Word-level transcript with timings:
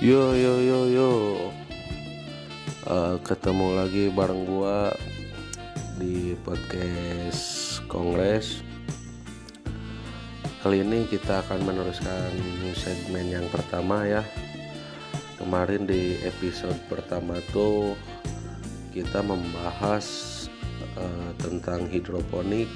Yo 0.00 0.32
yo 0.32 0.64
yo 0.64 0.80
yo. 0.88 1.10
Uh, 2.88 3.20
Ketemu 3.20 3.76
lagi 3.76 4.08
bareng 4.08 4.48
gua 4.48 4.96
Di 6.00 6.32
podcast 6.40 7.84
Kongres. 7.84 8.64
Kali 10.64 10.80
ini 10.80 11.04
kita 11.04 11.44
akan 11.44 11.68
meneruskan 11.68 12.32
segmen 12.72 13.28
yang 13.28 13.44
pertama 13.52 14.08
ya. 14.08 14.24
Kemarin 15.36 15.84
di 15.84 16.16
episode 16.24 16.80
pertama 16.88 17.36
tuh 17.52 17.92
Kita 18.96 19.20
membahas 19.20 20.48
uh, 20.96 21.36
tentang 21.44 21.84
hidroponik. 21.92 22.72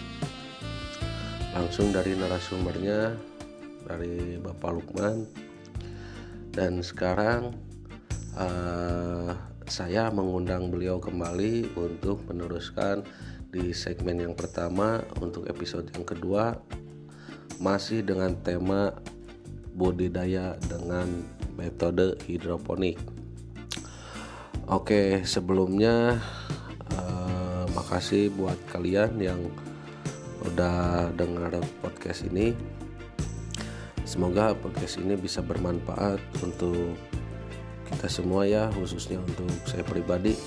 Langsung 1.57 1.89
dari 1.89 2.21
narasumbernya 2.21 3.17
Dari 3.89 4.37
Bapak 4.45 4.77
Lukman 4.77 5.44
dan 6.55 6.81
sekarang 6.81 7.53
uh, 8.39 9.35
saya 9.67 10.09
mengundang 10.15 10.71
beliau 10.71 11.03
kembali 11.03 11.75
untuk 11.75 12.23
meneruskan 12.31 13.03
di 13.51 13.75
segmen 13.75 14.23
yang 14.23 14.35
pertama 14.35 15.03
untuk 15.19 15.47
episode 15.51 15.91
yang 15.95 16.07
kedua 16.07 16.59
masih 17.59 18.03
dengan 18.03 18.35
tema 18.43 18.95
budidaya 19.75 20.59
dengan 20.71 21.07
metode 21.55 22.19
hidroponik. 22.27 22.99
Oke, 24.71 25.23
sebelumnya 25.27 26.19
uh, 26.95 27.65
makasih 27.75 28.31
buat 28.35 28.59
kalian 28.71 29.19
yang 29.23 29.41
udah 30.45 31.09
dengar 31.15 31.57
podcast 31.81 32.27
ini 32.27 32.53
Semoga 34.15 34.55
podcast 34.55 35.03
ini 35.03 35.19
bisa 35.19 35.43
bermanfaat 35.43 36.23
untuk 36.39 36.95
kita 37.91 38.07
semua 38.07 38.47
ya, 38.47 38.71
khususnya 38.71 39.19
untuk 39.19 39.51
saya 39.67 39.83
pribadi. 39.83 40.39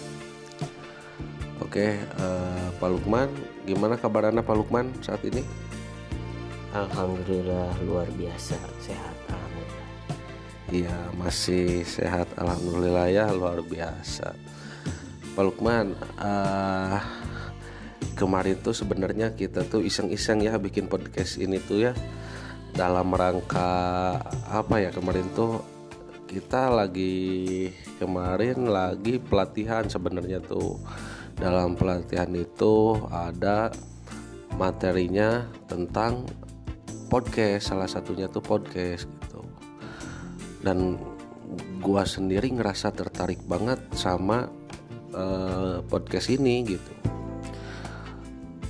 Oke, 1.60 2.00
uh, 2.16 2.72
Pak 2.80 2.88
Lukman, 2.88 3.28
gimana 3.68 4.00
kabar 4.00 4.32
Anda 4.32 4.40
Pak 4.40 4.56
Lukman 4.56 4.88
saat 5.04 5.20
ini? 5.28 5.44
Alhamdulillah 6.72 7.76
luar 7.84 8.08
biasa 8.16 8.56
sehat 8.80 9.16
alhamdulillah. 9.28 9.88
Iya 10.72 10.98
masih 11.20 11.84
sehat 11.84 12.32
alhamdulillah 12.40 13.12
ya 13.12 13.28
luar 13.36 13.60
biasa. 13.68 14.32
Pak 15.36 15.44
Lukman, 15.44 15.92
uh, 16.24 17.04
kemarin 18.16 18.64
tuh 18.64 18.72
sebenarnya 18.72 19.36
kita 19.36 19.68
tuh 19.68 19.84
iseng-iseng 19.84 20.40
ya 20.40 20.56
bikin 20.56 20.88
podcast 20.88 21.36
ini 21.36 21.60
tuh 21.60 21.92
ya 21.92 21.94
dalam 22.78 23.10
rangka 23.10 23.74
apa 24.54 24.76
ya 24.78 24.94
kemarin 24.94 25.26
tuh 25.34 25.66
kita 26.30 26.70
lagi 26.70 27.74
kemarin 27.98 28.70
lagi 28.70 29.18
pelatihan 29.18 29.90
sebenarnya 29.90 30.38
tuh. 30.46 30.78
Dalam 31.38 31.74
pelatihan 31.78 32.30
itu 32.34 32.98
ada 33.10 33.70
materinya 34.58 35.46
tentang 35.66 36.26
podcast 37.10 37.74
salah 37.74 37.90
satunya 37.90 38.30
tuh 38.30 38.46
podcast 38.46 39.10
gitu. 39.10 39.42
Dan 40.62 41.02
gua 41.82 42.06
sendiri 42.06 42.54
ngerasa 42.54 42.94
tertarik 42.94 43.42
banget 43.46 43.82
sama 43.98 44.50
uh, 45.14 45.82
podcast 45.86 46.30
ini 46.34 46.66
gitu. 46.78 46.94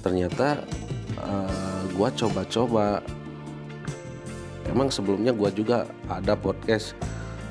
Ternyata 0.03 0.63
uh, 1.23 1.81
gua 1.95 2.11
coba-coba 2.11 2.99
emang 4.71 4.91
sebelumnya 4.91 5.31
gue 5.33 5.49
juga 5.55 5.87
ada 6.11 6.35
podcast 6.35 6.93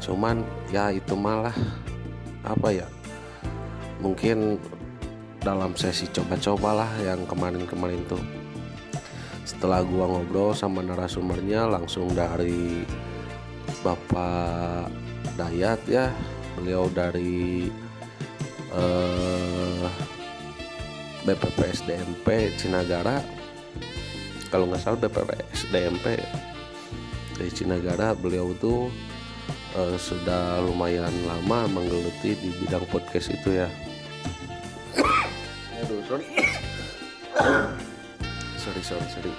cuman 0.05 0.45
ya 0.71 0.93
itu 0.93 1.17
malah 1.17 1.55
apa 2.47 2.71
ya 2.71 2.87
mungkin 4.01 4.61
dalam 5.47 5.79
sesi 5.79 6.11
coba-coba 6.11 6.83
lah 6.83 6.91
yang 7.07 7.23
kemarin-kemarin 7.23 8.03
tuh. 8.11 8.19
Setelah 9.47 9.87
gue 9.87 10.03
ngobrol 10.03 10.51
sama 10.59 10.83
narasumbernya 10.83 11.71
langsung 11.71 12.11
dari 12.11 12.83
Bapak 13.87 14.91
Dayat 15.39 15.79
ya 15.87 16.11
beliau 16.59 16.91
dari 16.91 17.71
eh, 18.75 19.87
BPPSDMP 21.23 22.59
Cinagara. 22.59 23.23
Kalau 24.51 24.67
nggak 24.67 24.83
salah 24.83 24.99
BPPSDMP 24.99 26.19
dari 27.37 27.53
Cinagara 27.53 28.17
beliau 28.17 28.57
tuh 28.57 28.89
uh, 29.77 29.97
sudah 30.01 30.65
lumayan 30.65 31.13
lama 31.29 31.69
menggeluti 31.69 32.33
di 32.33 32.49
bidang 32.65 32.89
podcast 32.89 33.29
itu 33.29 33.61
ya. 33.61 33.69
Aduh 35.85 36.01
sorry 36.09 36.27
sorry 38.57 38.83
sorry 38.83 39.09
sorry. 39.13 39.33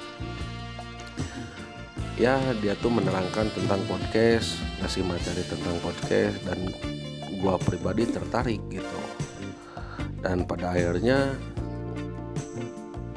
Ya 2.17 2.37
dia 2.61 2.73
tuh 2.77 2.93
menerangkan 2.93 3.49
tentang 3.53 3.81
podcast 3.89 4.57
ngasih 4.81 5.05
materi 5.05 5.41
tentang 5.49 5.77
podcast 5.81 6.37
dan 6.45 6.69
gua 7.41 7.57
pribadi 7.57 8.05
tertarik 8.05 8.61
gitu. 8.69 9.01
Dan 10.21 10.45
pada 10.49 10.73
akhirnya 10.73 11.33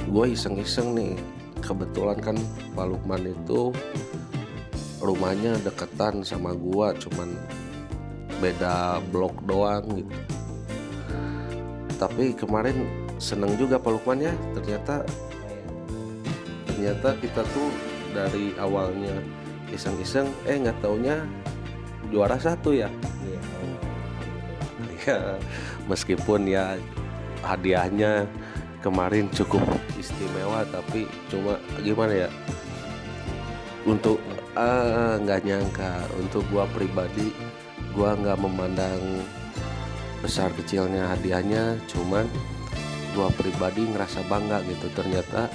gue 0.04 0.26
iseng-iseng 0.32 0.92
nih. 0.96 1.14
Kebetulan 1.60 2.18
kan 2.20 2.36
Pak 2.72 2.86
Lukman 2.88 3.24
itu 3.24 3.72
rumahnya 5.00 5.56
deketan 5.64 6.20
sama 6.22 6.52
gua 6.52 6.92
cuman 6.94 7.32
beda 8.40 9.00
blok 9.12 9.36
doang 9.44 9.84
gitu. 10.00 10.16
Tapi 12.00 12.32
kemarin 12.32 12.88
seneng 13.20 13.52
juga 13.60 13.76
Pak 13.76 13.90
Lukman 13.92 14.24
ya 14.24 14.32
ternyata 14.56 15.04
ternyata 16.64 17.12
kita 17.20 17.44
tuh 17.52 17.68
dari 18.16 18.56
awalnya 18.56 19.12
iseng-iseng 19.68 20.28
eh 20.48 20.56
nggak 20.56 20.80
taunya 20.80 21.20
juara 22.08 22.40
satu 22.40 22.72
ya. 22.72 22.88
Ya 25.04 25.40
meskipun 25.88 26.44
ya 26.48 26.76
hadiahnya 27.40 28.28
kemarin 28.84 29.28
cukup 29.32 29.60
istimewa 30.00 30.64
tapi 30.72 31.04
cuma 31.28 31.60
gimana 31.84 32.28
ya 32.28 32.30
untuk 33.84 34.20
nggak 35.20 35.40
uh, 35.40 35.46
nyangka. 35.46 36.06
Untuk 36.18 36.42
gua 36.50 36.66
pribadi 36.70 37.30
gua 37.94 38.14
nggak 38.14 38.38
memandang 38.38 39.22
besar 40.22 40.50
kecilnya 40.54 41.10
hadiahnya. 41.10 41.78
Cuman 41.90 42.26
gua 43.14 43.30
pribadi 43.34 43.86
ngerasa 43.86 44.26
bangga 44.26 44.62
gitu. 44.66 44.90
Ternyata 44.94 45.50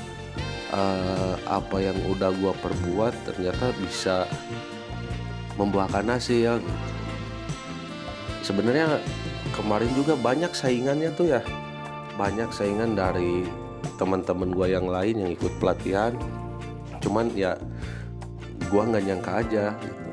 uh, 0.71 1.35
apa 1.47 1.77
yang 1.79 1.97
udah 2.11 2.31
gua 2.39 2.53
perbuat 2.59 3.13
ternyata 3.27 3.71
bisa 3.79 4.27
membuahkan 5.55 6.11
hasil 6.11 6.59
gitu. 6.59 6.75
sebenarnya 8.43 8.99
kemarin 9.55 9.89
juga 9.95 10.19
banyak 10.19 10.51
saingannya 10.51 11.09
tuh 11.15 11.31
ya. 11.31 11.41
Banyak 12.15 12.51
saingan 12.51 12.95
dari 12.95 13.43
teman-teman 13.95 14.51
gua 14.51 14.67
yang 14.67 14.87
lain 14.87 15.15
yang 15.19 15.31
ikut 15.31 15.51
pelatihan. 15.59 16.15
Cuman 16.99 17.31
ya 17.35 17.55
gua 18.69 18.87
nggak 18.89 19.05
nyangka 19.05 19.31
aja 19.41 19.65
gitu. 19.79 20.03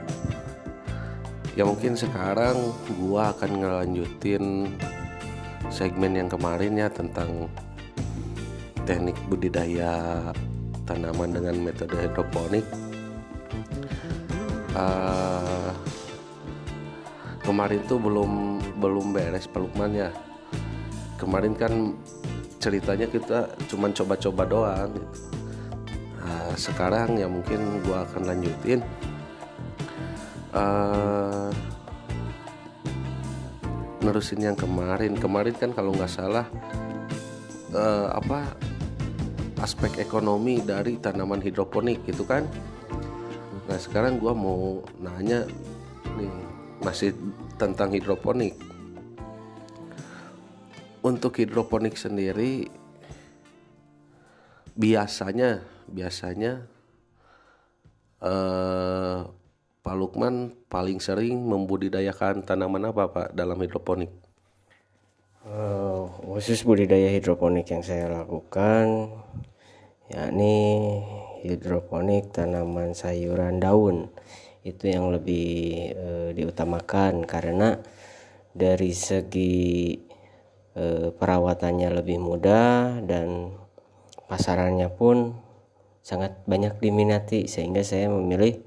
Ya 1.52 1.68
mungkin 1.68 1.92
sekarang 1.94 2.56
gua 2.96 3.36
akan 3.36 3.50
ngelanjutin 3.60 4.72
segmen 5.68 6.16
yang 6.16 6.28
kemarin 6.28 6.76
ya 6.80 6.88
tentang 6.88 7.48
teknik 8.88 9.16
budidaya 9.28 10.20
tanaman 10.88 11.32
dengan 11.32 11.56
metode 11.60 11.96
hidroponik. 11.96 12.64
Uh, 14.72 15.68
kemarin 17.44 17.84
tuh 17.84 18.00
belum 18.00 18.60
belum 18.80 19.12
beres 19.12 19.44
pelukman 19.44 19.92
ya. 19.92 20.10
Kemarin 21.20 21.54
kan 21.54 21.94
ceritanya 22.62 23.06
kita 23.10 23.50
cuman 23.66 23.90
coba-coba 23.90 24.42
doang 24.46 24.90
gitu 24.94 25.41
Nah, 26.22 26.54
sekarang 26.54 27.18
ya 27.18 27.26
mungkin 27.26 27.82
gue 27.82 27.98
akan 27.98 28.22
lanjutin. 28.26 28.80
Uh, 30.52 31.48
nerusin 34.02 34.42
yang 34.42 34.58
kemarin. 34.58 35.14
Kemarin 35.16 35.54
kan 35.56 35.70
kalau 35.72 35.94
nggak 35.94 36.10
salah 36.10 36.46
uh, 37.72 38.12
apa 38.12 38.52
aspek 39.62 40.02
ekonomi 40.02 40.58
dari 40.58 40.98
tanaman 40.98 41.38
hidroponik 41.38 42.02
gitu 42.04 42.26
kan? 42.26 42.44
Nah 43.70 43.78
sekarang 43.78 44.18
gue 44.18 44.32
mau 44.34 44.82
nanya 44.98 45.46
nih 46.18 46.32
masih 46.82 47.14
tentang 47.56 47.94
hidroponik. 47.94 48.58
Untuk 51.02 51.38
hidroponik 51.38 51.98
sendiri 51.98 52.66
biasanya 54.74 55.62
biasanya 55.92 56.66
uh, 58.24 59.28
Pak 59.82 59.96
Lukman 59.98 60.54
paling 60.70 61.02
sering 61.02 61.42
membudidayakan 61.42 62.46
tanaman 62.46 62.94
apa 62.94 63.10
Pak 63.10 63.28
dalam 63.34 63.58
hidroponik? 63.60 64.10
Uh, 65.42 66.06
khusus 66.22 66.62
budidaya 66.62 67.10
hidroponik 67.10 67.66
yang 67.66 67.82
saya 67.82 68.06
lakukan 68.06 69.10
yakni 70.06 70.54
hidroponik 71.42 72.30
tanaman 72.30 72.94
sayuran 72.94 73.58
daun 73.58 74.06
itu 74.62 74.86
yang 74.86 75.10
lebih 75.10 75.90
uh, 75.98 76.30
diutamakan 76.30 77.26
karena 77.26 77.82
dari 78.54 78.94
segi 78.94 79.98
uh, 80.78 81.10
perawatannya 81.10 81.90
lebih 81.90 82.22
mudah 82.22 83.02
dan 83.02 83.58
pasarannya 84.30 84.94
pun 84.94 85.34
sangat 86.02 86.34
banyak 86.50 86.82
diminati 86.82 87.46
sehingga 87.46 87.86
saya 87.86 88.10
memilih 88.10 88.58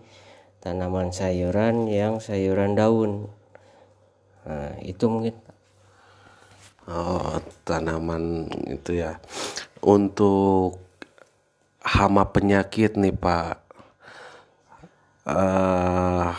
tanaman 0.64 1.12
sayuran 1.12 1.92
yang 1.92 2.24
sayuran 2.24 2.74
daun. 2.74 3.28
Nah 4.48 4.80
itu 4.82 5.06
mungkin. 5.12 5.36
Oh 6.88 7.38
tanaman 7.68 8.48
itu 8.72 8.98
ya. 9.04 9.20
Untuk 9.84 10.80
hama 11.84 12.32
penyakit 12.32 12.96
nih 12.98 13.14
pak. 13.14 13.62
Uh, 15.26 16.32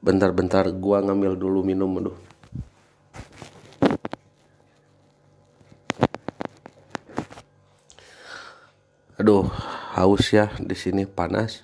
bentar-bentar 0.00 0.66
gua 0.72 1.04
ngambil 1.04 1.36
dulu 1.36 1.60
minum 1.60 1.92
aduh 2.00 2.31
aduh 9.22 9.46
haus 9.94 10.34
ya 10.34 10.50
di 10.58 10.74
sini 10.74 11.06
panas. 11.06 11.62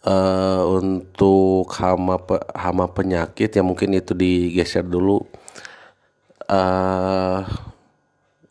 Uh, 0.00 0.80
untuk 0.80 1.68
hama 1.76 2.20
pe, 2.20 2.36
hama 2.56 2.88
penyakit 2.88 3.48
ya 3.48 3.64
mungkin 3.64 3.96
itu 3.96 4.12
digeser 4.12 4.84
dulu. 4.84 5.24
Uh, 6.44 7.48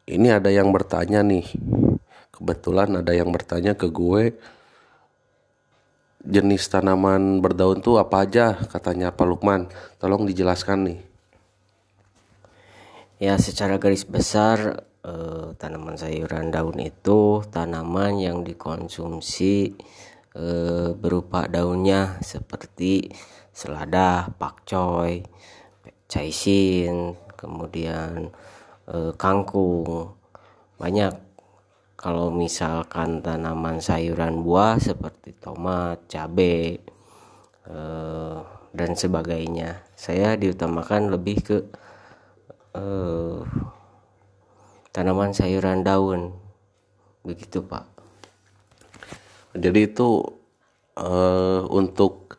ini 0.09 0.33
ada 0.33 0.49
yang 0.49 0.73
bertanya 0.73 1.21
nih. 1.21 1.45
Kebetulan 2.33 2.97
ada 2.97 3.13
yang 3.13 3.29
bertanya 3.29 3.77
ke 3.77 3.93
gue. 3.93 4.33
Jenis 6.25 6.65
tanaman 6.65 7.45
berdaun 7.45 7.85
tuh 7.85 8.01
apa 8.01 8.25
aja? 8.25 8.57
Katanya 8.57 9.13
Pak 9.13 9.25
Lukman. 9.29 9.69
Tolong 10.01 10.25
dijelaskan 10.25 10.79
nih. 10.81 10.99
Ya 13.21 13.37
secara 13.37 13.77
garis 13.77 14.05
besar 14.05 14.88
eh, 15.05 15.47
tanaman 15.55 15.95
sayuran 15.99 16.51
daun 16.51 16.79
itu 16.81 17.43
tanaman 17.51 18.19
yang 18.19 18.43
dikonsumsi 18.43 19.75
e, 20.35 20.47
berupa 20.93 21.45
daunnya 21.49 22.17
seperti 22.21 23.09
selada, 23.51 24.29
pakcoy, 24.37 25.25
caisin, 26.07 27.17
kemudian 27.35 28.31
e, 28.87 29.13
kangkung. 29.17 30.15
Banyak 30.79 31.13
kalau 31.99 32.31
misalkan 32.31 33.19
tanaman 33.19 33.83
sayuran 33.83 34.45
buah 34.45 34.79
seperti 34.79 35.35
tomat, 35.35 36.07
cabai 36.07 36.79
e, 37.67 37.79
dan 38.71 38.91
sebagainya. 38.93 39.83
Saya 39.99 40.39
diutamakan 40.39 41.11
lebih 41.11 41.37
ke 41.43 41.57
e, 42.71 42.85
tanaman 44.91 45.35
sayuran 45.35 45.81
daun. 45.85 46.33
Begitu, 47.25 47.61
Pak. 47.65 47.85
Jadi 49.57 49.89
itu 49.89 50.39
uh, 50.99 51.65
untuk 51.71 52.37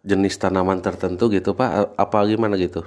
jenis 0.00 0.40
tanaman 0.40 0.80
tertentu 0.80 1.28
gitu 1.28 1.52
pak 1.52 1.96
apa 1.96 2.18
gimana 2.24 2.56
gitu? 2.56 2.84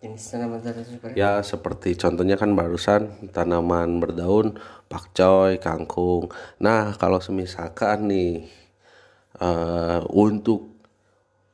Jenis 0.00 0.22
tanaman 0.32 0.60
tertentu 0.62 0.96
seperti 0.96 1.14
ya 1.18 1.42
seperti 1.44 1.90
contohnya 1.98 2.36
kan 2.38 2.54
barusan 2.54 3.32
tanaman 3.34 3.98
berdaun 3.98 4.56
pakcoy 4.86 5.58
kangkung. 5.58 6.30
Nah 6.62 6.94
kalau 6.96 7.18
semisalkan 7.18 8.06
nih 8.06 8.48
uh, 9.42 10.04
untuk 10.08 10.78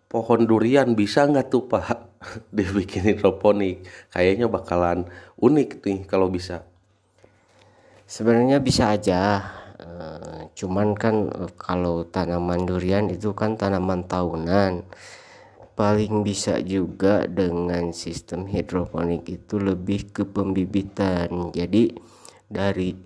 pohon 0.06 0.47
durian 0.47 0.94
bisa 0.94 1.26
nggak 1.26 1.49
tuh 1.50 1.64
pak 1.67 2.16
dibikin 2.56 3.14
hidroponik. 3.14 3.87
Kayaknya 4.12 4.46
bakalan 4.50 5.08
unik 5.38 5.82
nih 5.84 5.99
kalau 6.08 6.31
bisa. 6.31 6.64
Sebenarnya 8.06 8.62
bisa 8.62 8.94
aja. 8.94 9.43
Eh, 9.76 10.40
cuman 10.56 10.96
kan 10.96 11.28
eh, 11.28 11.52
kalau 11.58 12.06
tanaman 12.08 12.64
durian 12.64 13.11
itu 13.11 13.34
kan 13.34 13.58
tanaman 13.58 14.06
tahunan. 14.06 14.87
Paling 15.76 16.25
bisa 16.25 16.56
juga 16.64 17.28
dengan 17.28 17.93
sistem 17.93 18.49
hidroponik 18.49 19.28
itu 19.28 19.61
lebih 19.61 20.08
ke 20.08 20.25
pembibitan. 20.25 21.52
Jadi 21.52 21.93
dari 22.49 22.96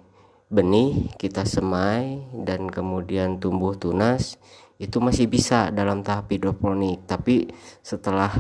benih 0.51 1.11
kita 1.19 1.43
semai 1.43 2.23
dan 2.47 2.71
kemudian 2.71 3.43
tumbuh 3.43 3.75
tunas 3.75 4.39
itu 4.79 5.03
masih 5.03 5.27
bisa 5.27 5.75
dalam 5.75 6.07
tahap 6.07 6.31
hidroponik. 6.31 7.11
Tapi 7.11 7.51
setelah 7.83 8.31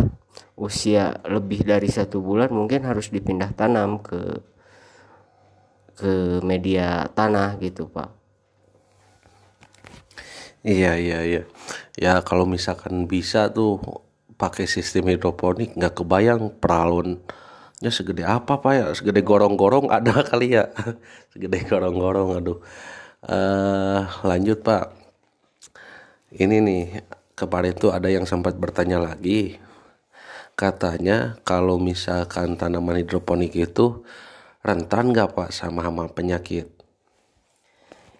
usia 0.60 1.16
lebih 1.24 1.64
dari 1.64 1.88
satu 1.88 2.20
bulan 2.20 2.52
mungkin 2.52 2.84
harus 2.84 3.08
dipindah 3.08 3.56
tanam 3.56 4.04
ke 4.04 4.20
ke 5.96 6.40
media 6.44 7.08
tanah 7.12 7.60
gitu 7.60 7.88
pak. 7.88 8.08
Iya 10.60 10.96
iya 11.00 11.18
iya. 11.24 11.42
Ya 11.96 12.20
kalau 12.20 12.44
misalkan 12.44 13.08
bisa 13.08 13.48
tuh 13.52 13.80
pakai 14.36 14.64
sistem 14.68 15.12
hidroponik 15.12 15.76
nggak 15.76 16.00
kebayang 16.00 16.52
peralunnya 16.60 17.90
segede 17.92 18.24
apa 18.24 18.60
pak 18.60 18.72
ya. 18.76 18.86
Segede 18.92 19.24
gorong-gorong 19.24 19.88
ada 19.88 20.20
kali 20.30 20.56
ya. 20.56 20.68
Segede 21.32 21.64
gorong-gorong 21.64 22.40
aduh. 22.40 22.58
Uh, 23.24 24.04
lanjut 24.24 24.60
pak. 24.64 24.92
Ini 26.32 26.60
nih 26.64 26.84
kemarin 27.36 27.74
tuh 27.76 27.92
ada 27.92 28.08
yang 28.12 28.28
sempat 28.28 28.56
bertanya 28.60 29.00
lagi 29.00 29.56
katanya 30.60 31.40
kalau 31.40 31.80
misalkan 31.80 32.60
tanaman 32.60 33.00
hidroponik 33.00 33.56
itu 33.56 34.04
rentan 34.60 35.16
nggak 35.16 35.32
pak 35.32 35.48
sama 35.56 35.88
hama 35.88 36.12
penyakit? 36.12 36.68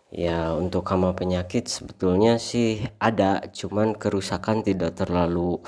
Ya 0.08 0.56
untuk 0.56 0.88
hama 0.88 1.12
penyakit 1.12 1.68
sebetulnya 1.68 2.40
sih 2.40 2.80
ada, 2.96 3.44
cuman 3.52 3.94
kerusakan 3.94 4.64
tidak 4.64 4.96
terlalu 4.96 5.60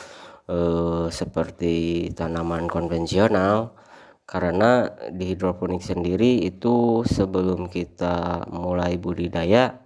eh, 0.48 1.06
seperti 1.12 2.08
tanaman 2.16 2.66
konvensional. 2.72 3.76
Karena 4.24 4.88
di 5.12 5.36
hidroponik 5.36 5.84
sendiri 5.84 6.40
itu 6.48 7.04
sebelum 7.04 7.68
kita 7.68 8.48
mulai 8.48 8.96
budidaya 8.96 9.82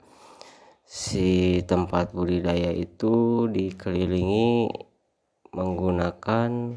si 0.87 1.61
tempat 1.67 2.15
budidaya 2.15 2.71
itu 2.71 3.45
dikelilingi 3.51 4.71
menggunakan 5.57 6.77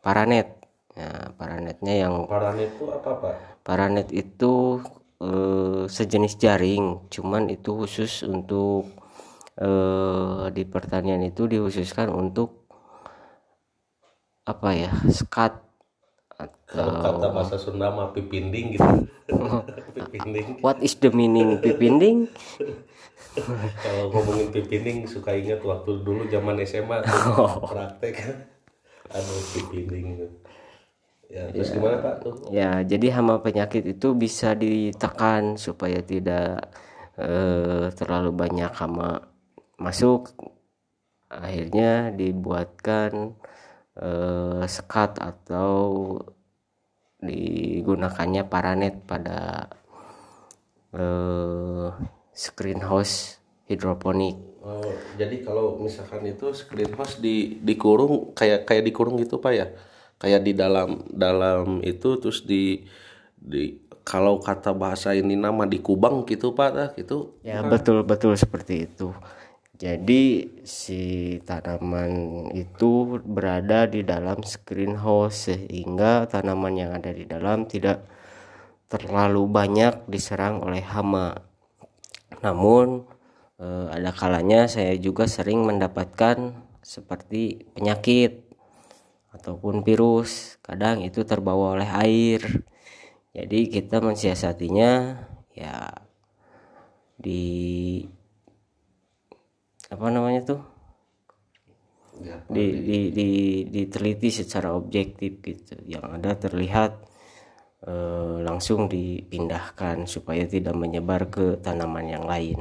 paranet. 0.00 0.48
Ya, 0.94 1.34
paranetnya 1.38 1.94
yang 2.06 2.26
paranet 2.30 2.70
itu 2.74 2.86
apa 2.90 3.10
pak? 3.18 3.34
Paranet 3.66 4.08
itu 4.10 4.82
uh, 5.22 5.84
sejenis 5.86 6.38
jaring 6.40 7.10
cuman 7.12 7.50
itu 7.50 7.74
khusus 7.74 8.26
untuk 8.26 8.90
uh, 9.60 10.50
di 10.50 10.66
pertanian 10.66 11.22
itu 11.22 11.46
dikhususkan 11.46 12.10
untuk 12.10 12.66
apa 14.48 14.68
ya 14.74 14.90
skat 15.06 15.69
atau 16.46 16.88
kata 17.02 17.26
bahasa 17.34 17.56
Sunda 17.58 17.90
mah 17.90 18.14
pipinding 18.14 18.78
gitu 18.78 18.88
pipinding 19.96 20.60
what 20.64 20.78
is 20.80 20.96
the 20.98 21.10
meaning 21.10 21.58
pipinding 21.60 22.30
kalau 23.84 24.10
ngomongin 24.10 24.48
pipinding 24.50 25.06
suka 25.06 25.34
ingat 25.34 25.62
waktu 25.62 26.02
dulu 26.02 26.26
zaman 26.30 26.58
SMA 26.66 27.02
oh. 27.36 27.66
praktek 27.66 28.16
aduh 29.14 29.42
pipinding 29.56 30.30
Ya, 31.30 31.46
terus 31.54 31.70
ya, 31.70 31.74
gimana 31.78 31.96
Pak 32.02 32.14
tuh? 32.26 32.34
Ya, 32.50 32.82
jadi 32.82 33.06
hama 33.14 33.38
penyakit 33.38 33.86
itu 33.86 34.18
bisa 34.18 34.58
ditekan 34.58 35.54
supaya 35.54 36.02
tidak 36.02 36.74
eh, 37.14 37.86
terlalu 37.94 38.34
banyak 38.34 38.74
hama 38.74 39.30
masuk. 39.78 40.34
Akhirnya 41.30 42.10
dibuatkan 42.10 43.38
eh, 44.00 44.64
sekat 44.64 45.20
atau 45.20 46.16
digunakannya 47.20 48.48
paranet 48.48 49.04
pada 49.04 49.68
eh, 50.96 51.88
screen 52.32 52.80
house 52.80 53.38
hidroponik. 53.68 54.34
Oh, 54.60 54.92
jadi 55.16 55.40
kalau 55.40 55.80
misalkan 55.80 56.24
itu 56.28 56.52
screen 56.52 56.92
house 56.96 57.20
di 57.20 57.60
dikurung 57.60 58.32
kayak 58.36 58.68
kayak 58.68 58.84
dikurung 58.88 59.20
gitu 59.20 59.40
Pak 59.40 59.52
ya? 59.52 59.68
kayak 60.20 60.40
di 60.44 60.52
dalam 60.52 61.00
dalam 61.08 61.80
itu 61.80 62.20
terus 62.20 62.44
di 62.44 62.84
di 63.40 63.80
kalau 64.04 64.36
kata 64.36 64.76
bahasa 64.76 65.16
ini 65.16 65.32
nama 65.32 65.64
di 65.64 65.80
Kubang 65.80 66.28
gitu 66.28 66.52
Pak 66.52 67.00
gitu 67.00 67.40
ya 67.40 67.64
betul 67.64 68.04
betul 68.04 68.36
seperti 68.36 68.84
itu 68.84 69.16
jadi 69.80 70.44
si 70.60 71.40
tanaman 71.40 72.12
itu 72.52 73.16
berada 73.24 73.88
di 73.88 74.04
dalam 74.04 74.44
greenhouse 74.68 75.48
sehingga 75.48 76.28
tanaman 76.28 76.76
yang 76.76 76.92
ada 76.92 77.08
di 77.08 77.24
dalam 77.24 77.64
tidak 77.64 78.04
terlalu 78.92 79.48
banyak 79.48 80.04
diserang 80.04 80.60
oleh 80.60 80.84
hama. 80.84 81.32
Namun 82.44 83.08
eh, 83.56 83.88
ada 83.88 84.12
kalanya 84.12 84.68
saya 84.68 85.00
juga 85.00 85.24
sering 85.24 85.64
mendapatkan 85.64 86.52
seperti 86.84 87.72
penyakit 87.72 88.52
ataupun 89.32 89.80
virus. 89.80 90.60
Kadang 90.60 91.00
itu 91.08 91.24
terbawa 91.24 91.80
oleh 91.80 91.88
air. 91.88 92.68
Jadi 93.32 93.72
kita 93.72 94.04
mensiasatinya 94.04 95.24
ya 95.56 95.88
di 97.16 97.48
apa 99.90 100.06
namanya 100.08 100.56
tuh? 100.56 100.60
Ya, 102.20 102.36
di, 102.52 102.84
di, 102.84 102.98
di, 103.16 103.28
diteliti 103.68 104.28
secara 104.30 104.76
objektif 104.76 105.40
gitu. 105.40 105.74
Yang 105.88 106.04
ada 106.20 106.30
terlihat 106.36 106.92
eh, 107.84 108.36
langsung 108.44 108.86
dipindahkan 108.86 110.04
supaya 110.06 110.44
tidak 110.46 110.76
menyebar 110.76 111.26
ke 111.32 111.58
tanaman 111.58 112.06
yang 112.06 112.24
lain. 112.24 112.60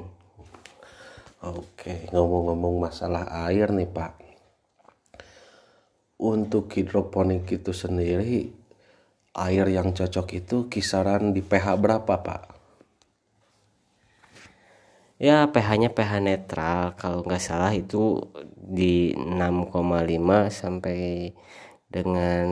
Oke 1.39 2.12
ngomong-ngomong 2.12 2.91
masalah 2.91 3.48
air 3.48 3.71
nih 3.71 3.88
Pak. 3.88 4.13
Untuk 6.19 6.67
hidroponik 6.75 7.48
itu 7.48 7.71
sendiri 7.71 8.51
air 9.39 9.65
yang 9.71 9.95
cocok 9.95 10.27
itu 10.36 10.67
kisaran 10.67 11.31
di 11.31 11.39
pH 11.39 11.79
berapa 11.79 12.13
Pak? 12.19 12.59
Ya 15.19 15.51
pH-nya 15.51 15.91
pH 15.91 16.11
netral. 16.23 16.95
Kalau 16.95 17.21
nggak 17.27 17.43
salah 17.43 17.75
itu 17.75 18.23
di 18.55 19.11
6,5 19.13 20.47
sampai 20.49 21.29
dengan 21.91 22.47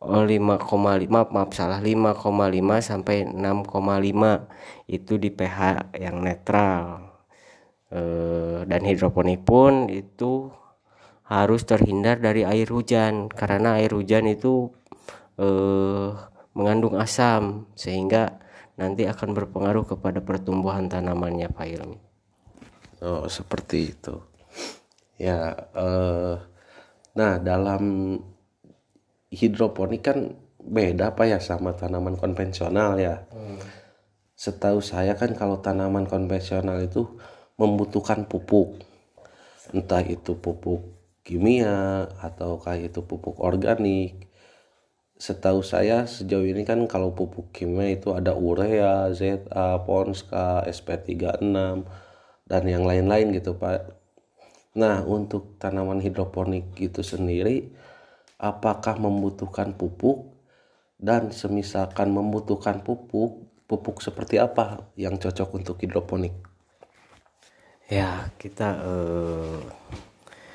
oh 0.00 0.24
5,5 0.24 1.06
maaf, 1.12 1.28
maaf 1.30 1.50
salah 1.54 1.78
5,5 1.78 2.18
sampai 2.82 3.16
6,5 3.30 4.90
itu 4.90 5.12
di 5.22 5.30
pH 5.30 5.58
yang 5.96 6.18
netral. 6.20 7.08
Eh, 7.90 8.62
dan 8.70 8.82
hidroponik 8.86 9.42
pun 9.42 9.90
itu 9.90 10.50
harus 11.26 11.62
terhindar 11.62 12.18
dari 12.18 12.42
air 12.42 12.66
hujan. 12.70 13.30
Karena 13.30 13.78
air 13.78 13.94
hujan 13.94 14.26
itu 14.26 14.70
eh, 15.38 16.10
mengandung 16.54 16.98
asam 16.98 17.70
sehingga 17.78 18.49
nanti 18.76 19.08
akan 19.08 19.34
berpengaruh 19.34 19.86
kepada 19.86 20.22
pertumbuhan 20.22 20.86
tanamannya 20.86 21.48
Pak 21.50 21.66
Ilmi. 21.66 21.98
Oh 23.00 23.24
seperti 23.26 23.96
itu. 23.96 24.14
Ya, 25.20 25.52
eh, 25.76 26.34
nah 27.16 27.32
dalam 27.40 28.16
hidroponik 29.32 30.02
kan 30.04 30.18
beda 30.60 31.16
apa 31.16 31.28
ya 31.28 31.38
sama 31.40 31.72
tanaman 31.76 32.16
konvensional 32.20 33.00
ya. 33.00 33.24
Hmm. 33.32 33.58
Setahu 34.36 34.80
saya 34.80 35.16
kan 35.16 35.36
kalau 35.36 35.60
tanaman 35.60 36.08
konvensional 36.08 36.80
itu 36.80 37.04
membutuhkan 37.60 38.24
pupuk, 38.24 38.80
entah 39.76 40.00
itu 40.00 40.32
pupuk 40.32 40.80
kimia 41.20 42.08
ataukah 42.24 42.80
itu 42.80 43.04
pupuk 43.04 43.36
organik 43.44 44.29
setahu 45.20 45.60
saya 45.60 46.08
sejauh 46.08 46.48
ini 46.48 46.64
kan 46.64 46.88
kalau 46.88 47.12
pupuk 47.12 47.52
kimia 47.52 47.92
itu 47.92 48.16
ada 48.16 48.32
urea, 48.32 49.12
ZA, 49.12 49.76
Ponska, 49.84 50.64
SP36 50.64 51.84
dan 52.48 52.62
yang 52.64 52.88
lain-lain 52.88 53.36
gitu 53.36 53.52
Pak. 53.52 54.00
Nah 54.80 55.04
untuk 55.04 55.60
tanaman 55.60 56.00
hidroponik 56.00 56.72
itu 56.80 57.04
sendiri 57.04 57.68
apakah 58.40 58.96
membutuhkan 58.96 59.76
pupuk 59.76 60.32
dan 60.96 61.28
semisalkan 61.36 62.08
membutuhkan 62.08 62.80
pupuk 62.80 63.44
pupuk 63.68 64.00
seperti 64.00 64.40
apa 64.40 64.88
yang 64.96 65.20
cocok 65.20 65.52
untuk 65.52 65.76
hidroponik? 65.84 66.32
Ya 67.92 68.32
kita 68.40 68.68
eh, 68.88 69.60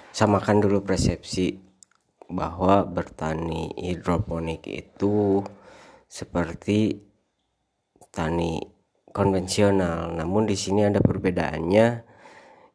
samakan 0.09 0.57
dulu 0.57 0.81
persepsi 0.81 1.64
bahwa 2.29 2.85
bertani 2.85 3.73
hidroponik 3.77 4.65
itu 4.65 5.45
seperti 6.09 7.01
tani 8.09 8.61
konvensional. 9.11 10.11
Namun 10.11 10.49
di 10.49 10.57
sini 10.57 10.87
ada 10.87 10.99
perbedaannya 10.99 11.87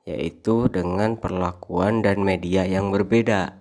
yaitu 0.09 0.66
dengan 0.73 1.21
perlakuan 1.21 2.00
dan 2.00 2.25
media 2.25 2.64
yang 2.64 2.88
berbeda. 2.88 3.61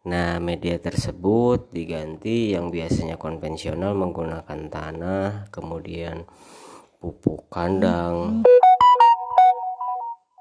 Nah, 0.00 0.40
media 0.40 0.80
tersebut 0.80 1.72
diganti 1.76 2.56
yang 2.56 2.72
biasanya 2.72 3.20
konvensional 3.20 3.92
menggunakan 3.92 4.72
tanah, 4.72 5.52
kemudian 5.52 6.24
pupuk 7.00 7.52
kandang 7.52 8.40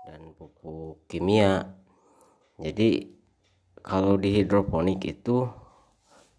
dan 0.07 0.21
pupuk 0.35 1.03
kimia. 1.11 1.75
Jadi 2.55 3.18
kalau 3.81 4.19
di 4.19 4.35
hidroponik 4.35 5.03
itu 5.05 5.47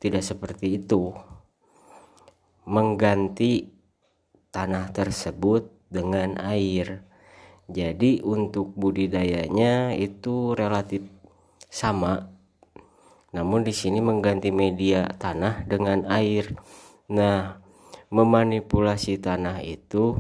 tidak 0.01 0.25
seperti 0.25 0.81
itu. 0.81 1.13
Mengganti 2.65 3.69
tanah 4.51 4.91
tersebut 4.91 5.69
dengan 5.91 6.39
air. 6.41 7.05
Jadi 7.71 8.23
untuk 8.23 8.75
budidayanya 8.75 9.95
itu 9.95 10.55
relatif 10.59 11.07
sama. 11.71 12.31
Namun 13.31 13.63
di 13.63 13.71
sini 13.71 14.03
mengganti 14.03 14.51
media 14.51 15.07
tanah 15.07 15.67
dengan 15.71 16.03
air. 16.11 16.51
Nah 17.11 17.63
memanipulasi 18.11 19.23
tanah 19.23 19.63
itu 19.63 20.19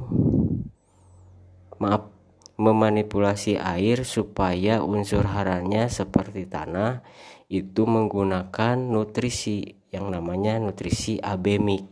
maaf 1.82 2.19
memanipulasi 2.60 3.56
air 3.56 4.04
supaya 4.04 4.84
unsur 4.84 5.24
haranya 5.24 5.88
seperti 5.88 6.44
tanah 6.44 7.00
itu 7.48 7.88
menggunakan 7.88 8.76
nutrisi 8.76 9.64
yang 9.88 10.12
namanya 10.12 10.60
nutrisi 10.60 11.16
abemik. 11.16 11.88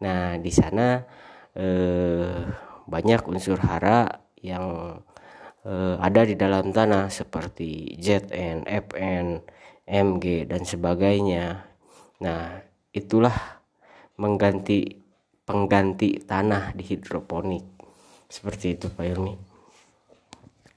Nah, 0.00 0.38
di 0.38 0.48
sana 0.54 1.02
eh, 1.58 2.38
banyak 2.86 3.20
unsur 3.26 3.58
hara 3.66 4.06
yang 4.38 4.94
eh, 5.66 5.96
ada 5.98 6.22
di 6.22 6.38
dalam 6.38 6.70
tanah 6.70 7.10
seperti 7.10 7.98
Zn, 7.98 8.64
Fn, 8.64 9.26
Mg 9.90 10.24
dan 10.46 10.62
sebagainya. 10.62 11.66
Nah, 12.22 12.62
itulah 12.94 13.34
mengganti 14.22 15.02
pengganti 15.42 16.22
tanah 16.22 16.78
di 16.78 16.86
hidroponik. 16.86 17.66
Seperti 18.30 18.78
itu 18.78 18.86
Pak 18.86 19.02
Ilmi. 19.02 19.49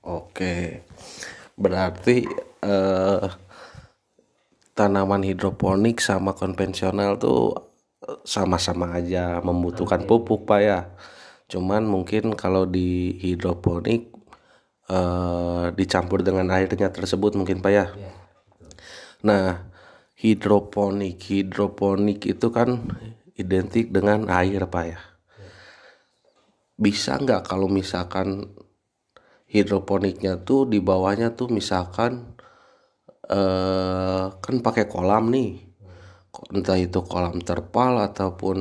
Oke, 0.03 0.83
berarti 1.55 2.27
eh, 2.59 3.27
tanaman 4.75 5.23
hidroponik 5.23 6.03
sama 6.03 6.35
konvensional 6.35 7.15
tuh 7.15 7.55
sama-sama 8.27 8.99
aja 8.99 9.39
membutuhkan 9.39 10.03
pupuk 10.03 10.43
pak 10.43 10.59
ya. 10.59 10.79
Cuman 11.47 11.87
mungkin 11.87 12.35
kalau 12.35 12.67
di 12.67 13.15
hidroponik 13.23 14.11
eh, 14.91 15.65
dicampur 15.71 16.19
dengan 16.19 16.51
airnya 16.51 16.91
tersebut 16.91 17.39
mungkin 17.39 17.63
pak 17.63 17.71
ya. 17.71 17.85
Iya, 17.95 18.11
nah, 19.23 19.47
hidroponik 20.19 21.15
hidroponik 21.31 22.27
itu 22.27 22.51
kan 22.51 22.91
identik 23.39 23.87
dengan 23.87 24.27
air 24.27 24.67
pak 24.67 24.83
ya. 24.83 24.99
Bisa 26.75 27.15
nggak 27.15 27.47
kalau 27.47 27.71
misalkan 27.71 28.51
hidroponiknya 29.53 30.41
tuh 30.41 30.65
di 30.65 30.81
bawahnya 30.81 31.37
tuh 31.37 31.47
misalkan 31.53 32.33
eh 33.29 34.25
kan 34.43 34.55
pakai 34.65 34.85
kolam 34.89 35.29
nih. 35.29 35.51
Entah 36.53 36.77
itu 36.81 36.99
kolam 37.05 37.37
terpal 37.45 38.01
ataupun 38.01 38.57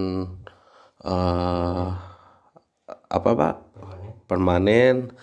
eh 1.02 1.88
apa 3.16 3.30
pak? 3.40 3.54
Permanen. 4.28 5.16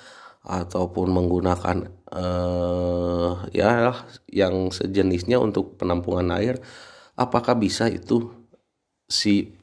Ataupun 0.49 1.07
menggunakan 1.13 1.77
eh 2.09 3.33
ya 3.53 3.93
yang 4.33 4.73
sejenisnya 4.73 5.37
untuk 5.37 5.77
penampungan 5.77 6.33
air. 6.33 6.57
Apakah 7.13 7.53
bisa 7.59 7.85
itu 7.91 8.33
si 9.05 9.53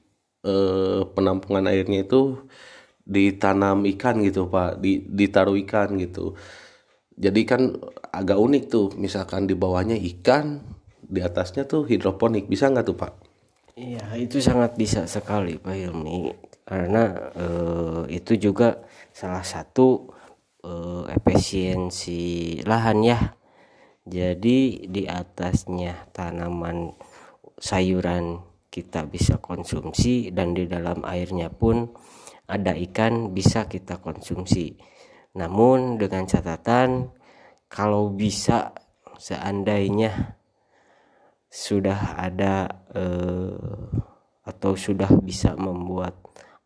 eh, 0.46 1.02
penampungan 1.14 1.66
airnya 1.66 2.06
itu 2.06 2.46
ditanam 3.06 3.86
ikan 3.96 4.18
gitu 4.26 4.50
pak. 4.50 4.82
Di 4.82 5.06
ditaruh 5.06 5.54
ikan 5.62 5.94
gitu. 5.96 6.34
Jadi 7.16 7.40
kan 7.48 7.72
agak 8.12 8.36
unik 8.36 8.64
tuh 8.68 8.86
misalkan 8.98 9.48
di 9.48 9.56
bawahnya 9.56 9.96
ikan 9.96 10.60
di 11.00 11.22
atasnya 11.22 11.64
tuh 11.64 11.86
hidroponik. 11.86 12.50
Bisa 12.50 12.68
nggak 12.68 12.86
tuh 12.86 12.98
pak? 12.98 13.12
Iya 13.76 14.16
itu 14.16 14.40
sangat 14.40 14.72
bisa 14.80 15.04
sekali 15.04 15.60
Pak 15.60 15.76
Hilmi. 15.76 16.32
Karena 16.64 17.12
eh, 17.36 18.02
itu 18.16 18.32
juga 18.40 18.80
salah 19.12 19.44
satu 19.44 20.08
eh, 20.64 21.04
efisiensi 21.12 22.56
lahan 22.64 23.04
ya. 23.04 23.20
Jadi 24.06 24.88
di 24.88 25.04
atasnya 25.04 26.08
tanaman 26.16 26.94
sayuran 27.60 28.40
kita 28.72 29.04
bisa 29.08 29.40
konsumsi 29.40 30.32
dan 30.32 30.56
di 30.56 30.64
dalam 30.64 31.04
airnya 31.04 31.52
pun 31.52 31.92
ada 32.46 32.72
ikan 32.74 33.34
bisa 33.34 33.66
kita 33.66 33.98
konsumsi. 33.98 34.78
Namun 35.36 35.98
dengan 35.98 36.24
catatan 36.24 37.10
kalau 37.66 38.14
bisa 38.14 38.72
seandainya 39.18 40.38
sudah 41.50 42.18
ada 42.18 42.86
eh, 42.94 43.86
atau 44.46 44.72
sudah 44.78 45.10
bisa 45.22 45.58
membuat 45.58 46.14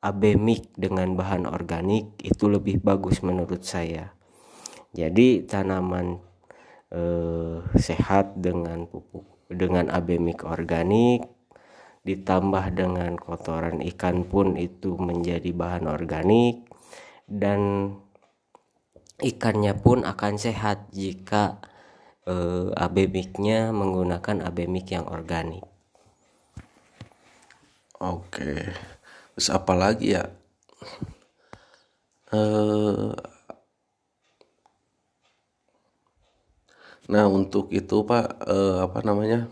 abemik 0.00 0.72
dengan 0.76 1.16
bahan 1.16 1.48
organik 1.48 2.16
itu 2.20 2.48
lebih 2.48 2.80
bagus 2.80 3.24
menurut 3.24 3.64
saya. 3.64 4.12
Jadi 4.92 5.48
tanaman 5.48 6.20
eh, 6.92 7.58
sehat 7.80 8.36
dengan 8.36 8.84
pupuk 8.84 9.40
dengan 9.50 9.90
abemik 9.90 10.46
organik 10.46 11.26
ditambah 12.00 12.64
dengan 12.72 13.12
kotoran 13.20 13.84
ikan 13.92 14.24
pun 14.24 14.56
itu 14.56 14.96
menjadi 14.96 15.52
bahan 15.52 15.84
organik 15.84 16.64
dan 17.28 17.92
ikannya 19.20 19.76
pun 19.76 20.02
akan 20.08 20.34
sehat 20.40 20.88
jika 20.96 21.60
eh, 22.24 22.72
abemiknya 22.72 23.70
menggunakan 23.70 24.48
abemik 24.48 24.88
yang 24.96 25.06
organik. 25.08 25.64
Oke, 28.00 28.72
terus 29.36 29.48
apa 29.52 29.72
lagi 29.76 30.16
ya? 30.16 30.24
Eh, 32.32 33.12
nah 37.10 37.26
untuk 37.26 37.68
itu 37.74 37.96
pak 38.06 38.38
eh, 38.46 38.76
apa 38.86 38.98
namanya 39.02 39.50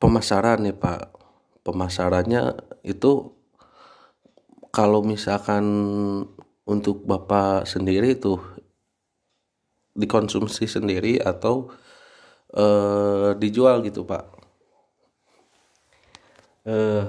pemasaran 0.00 0.64
nih 0.64 0.74
pak. 0.74 1.12
Pemasarannya 1.60 2.56
itu 2.82 3.36
kalau 4.72 5.04
misalkan 5.04 5.64
untuk 6.64 7.04
bapak 7.04 7.68
sendiri 7.68 8.16
itu 8.16 8.40
dikonsumsi 9.92 10.64
sendiri 10.64 11.20
atau 11.20 11.68
eh, 12.56 13.36
dijual 13.36 13.84
gitu 13.84 14.08
pak? 14.08 14.24
Eh, 16.64 17.04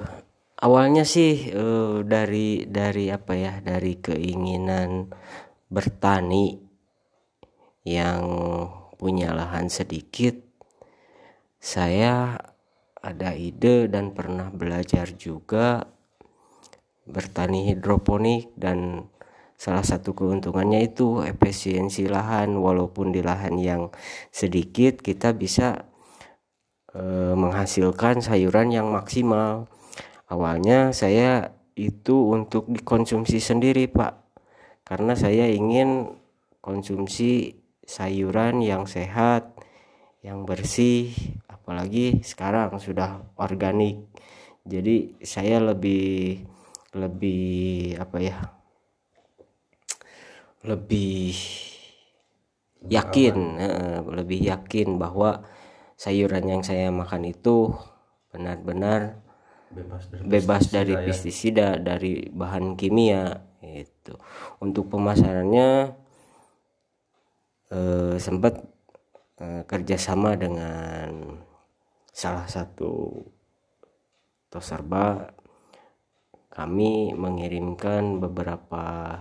awalnya 0.59 1.07
sih 1.07 1.47
eh, 1.47 1.97
dari 2.03 2.67
dari 2.67 3.07
apa 3.07 3.33
ya 3.39 3.53
dari 3.63 4.03
keinginan 4.03 5.07
bertani 5.71 6.59
yang 7.87 8.23
punya 8.99 9.33
lahan 9.33 9.71
sedikit 9.71 10.37
saya 11.57 12.37
ada 13.01 13.33
ide 13.33 13.89
dan 13.89 14.13
pernah 14.13 14.53
belajar 14.53 15.09
juga 15.17 15.89
bertani 17.09 17.73
hidroponik 17.73 18.53
dan 18.53 19.09
salah 19.57 19.81
satu 19.81 20.13
keuntungannya 20.13 20.85
itu 20.85 21.25
efisiensi 21.25 22.05
lahan. 22.05 22.53
Walaupun 22.53 23.09
di 23.09 23.25
lahan 23.25 23.57
yang 23.57 23.89
sedikit 24.29 25.01
kita 25.01 25.33
bisa 25.33 25.89
e, 26.93 27.01
menghasilkan 27.33 28.21
sayuran 28.21 28.69
yang 28.69 28.93
maksimal. 28.93 29.65
Awalnya 30.31 30.95
saya 30.95 31.57
itu 31.73 32.31
untuk 32.31 32.69
dikonsumsi 32.69 33.41
sendiri 33.41 33.89
pak. 33.89 34.21
Karena 34.85 35.17
saya 35.17 35.49
ingin 35.49 36.21
konsumsi 36.61 37.57
sayuran 37.81 38.61
yang 38.61 38.85
sehat, 38.85 39.57
yang 40.21 40.45
bersih, 40.45 41.11
apalagi 41.71 42.19
sekarang 42.19 42.75
sudah 42.83 43.31
organik. 43.39 44.11
Jadi 44.67 45.23
saya 45.23 45.63
lebih 45.63 46.43
lebih 46.91 47.95
apa 47.95 48.19
ya? 48.19 48.43
Lebih 50.67 51.31
yakin, 52.91 53.35
lebih 54.03 54.51
yakin 54.51 54.99
bahwa 54.99 55.47
sayuran 55.95 56.43
yang 56.43 56.59
saya 56.59 56.91
makan 56.91 57.31
itu 57.31 57.71
benar-benar 58.35 59.23
bebas 59.71 60.11
dari 60.11 60.27
bebas 60.27 60.67
pestisida, 60.67 60.75
dari, 60.75 60.93
pestisida 61.07 61.67
ya. 61.71 61.79
dari 61.79 62.13
bahan 62.35 62.75
kimia 62.75 63.47
itu. 63.63 64.11
Untuk 64.59 64.91
pemasarannya 64.91 65.95
eh, 67.71 68.15
sempat 68.19 68.59
eh, 69.39 69.63
kerjasama 69.63 70.35
dengan 70.35 71.47
salah 72.11 72.45
satu 72.45 73.23
toserba 74.51 75.31
kami 76.51 77.15
mengirimkan 77.15 78.19
beberapa 78.19 79.15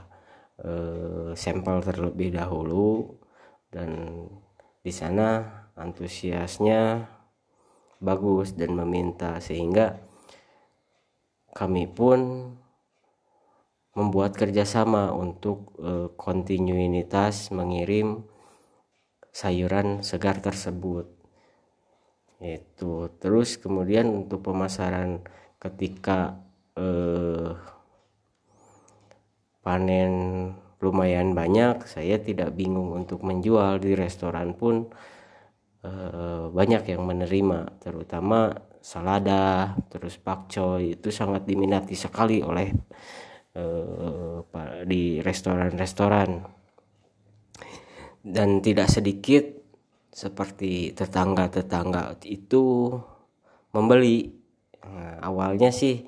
eh, 0.58 1.30
sampel 1.38 1.78
terlebih 1.86 2.34
dahulu 2.34 3.14
dan 3.70 4.26
di 4.82 4.90
sana 4.90 5.46
antusiasnya 5.78 7.06
bagus 8.02 8.58
dan 8.58 8.74
meminta 8.74 9.38
sehingga 9.38 10.02
kami 11.54 11.86
pun 11.86 12.50
membuat 13.94 14.34
kerjasama 14.34 15.14
untuk 15.14 15.78
eh, 15.78 16.10
kontinuitas 16.18 17.54
mengirim 17.54 18.26
sayuran 19.30 20.02
segar 20.02 20.42
tersebut 20.42 21.19
itu 22.40 23.12
terus 23.20 23.60
kemudian 23.60 24.08
untuk 24.08 24.40
pemasaran 24.40 25.20
ketika 25.60 26.40
eh, 26.76 27.52
panen 29.60 30.12
lumayan 30.80 31.36
banyak 31.36 31.84
saya 31.84 32.16
tidak 32.16 32.56
bingung 32.56 32.96
untuk 32.96 33.20
menjual 33.20 33.76
di 33.76 33.92
restoran 33.92 34.56
pun 34.56 34.88
eh, 35.84 36.44
banyak 36.48 36.88
yang 36.88 37.04
menerima 37.04 37.76
terutama 37.76 38.56
salada 38.80 39.76
terus 39.92 40.16
pakcoy 40.16 40.96
itu 40.96 41.12
sangat 41.12 41.44
diminati 41.44 41.92
sekali 41.92 42.40
oleh 42.40 42.72
eh, 43.52 44.20
di 44.84 45.20
restoran-restoran. 45.20 46.30
Dan 48.20 48.60
tidak 48.60 48.92
sedikit 48.92 49.59
seperti 50.10 50.92
tetangga-tetangga 50.92 52.18
itu 52.26 52.94
membeli. 53.70 54.34
Nah, 54.82 55.22
awalnya 55.22 55.70
sih 55.70 56.02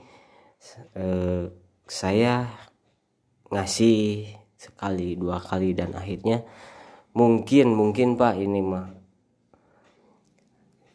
eh, 0.99 1.45
saya 1.87 2.51
ngasih 3.53 4.27
sekali 4.57 5.19
dua 5.19 5.43
kali 5.43 5.75
dan 5.75 5.93
akhirnya 5.95 6.47
mungkin 7.13 7.75
mungkin 7.75 8.17
pak 8.17 8.39
ini 8.39 8.61
mah 8.63 8.89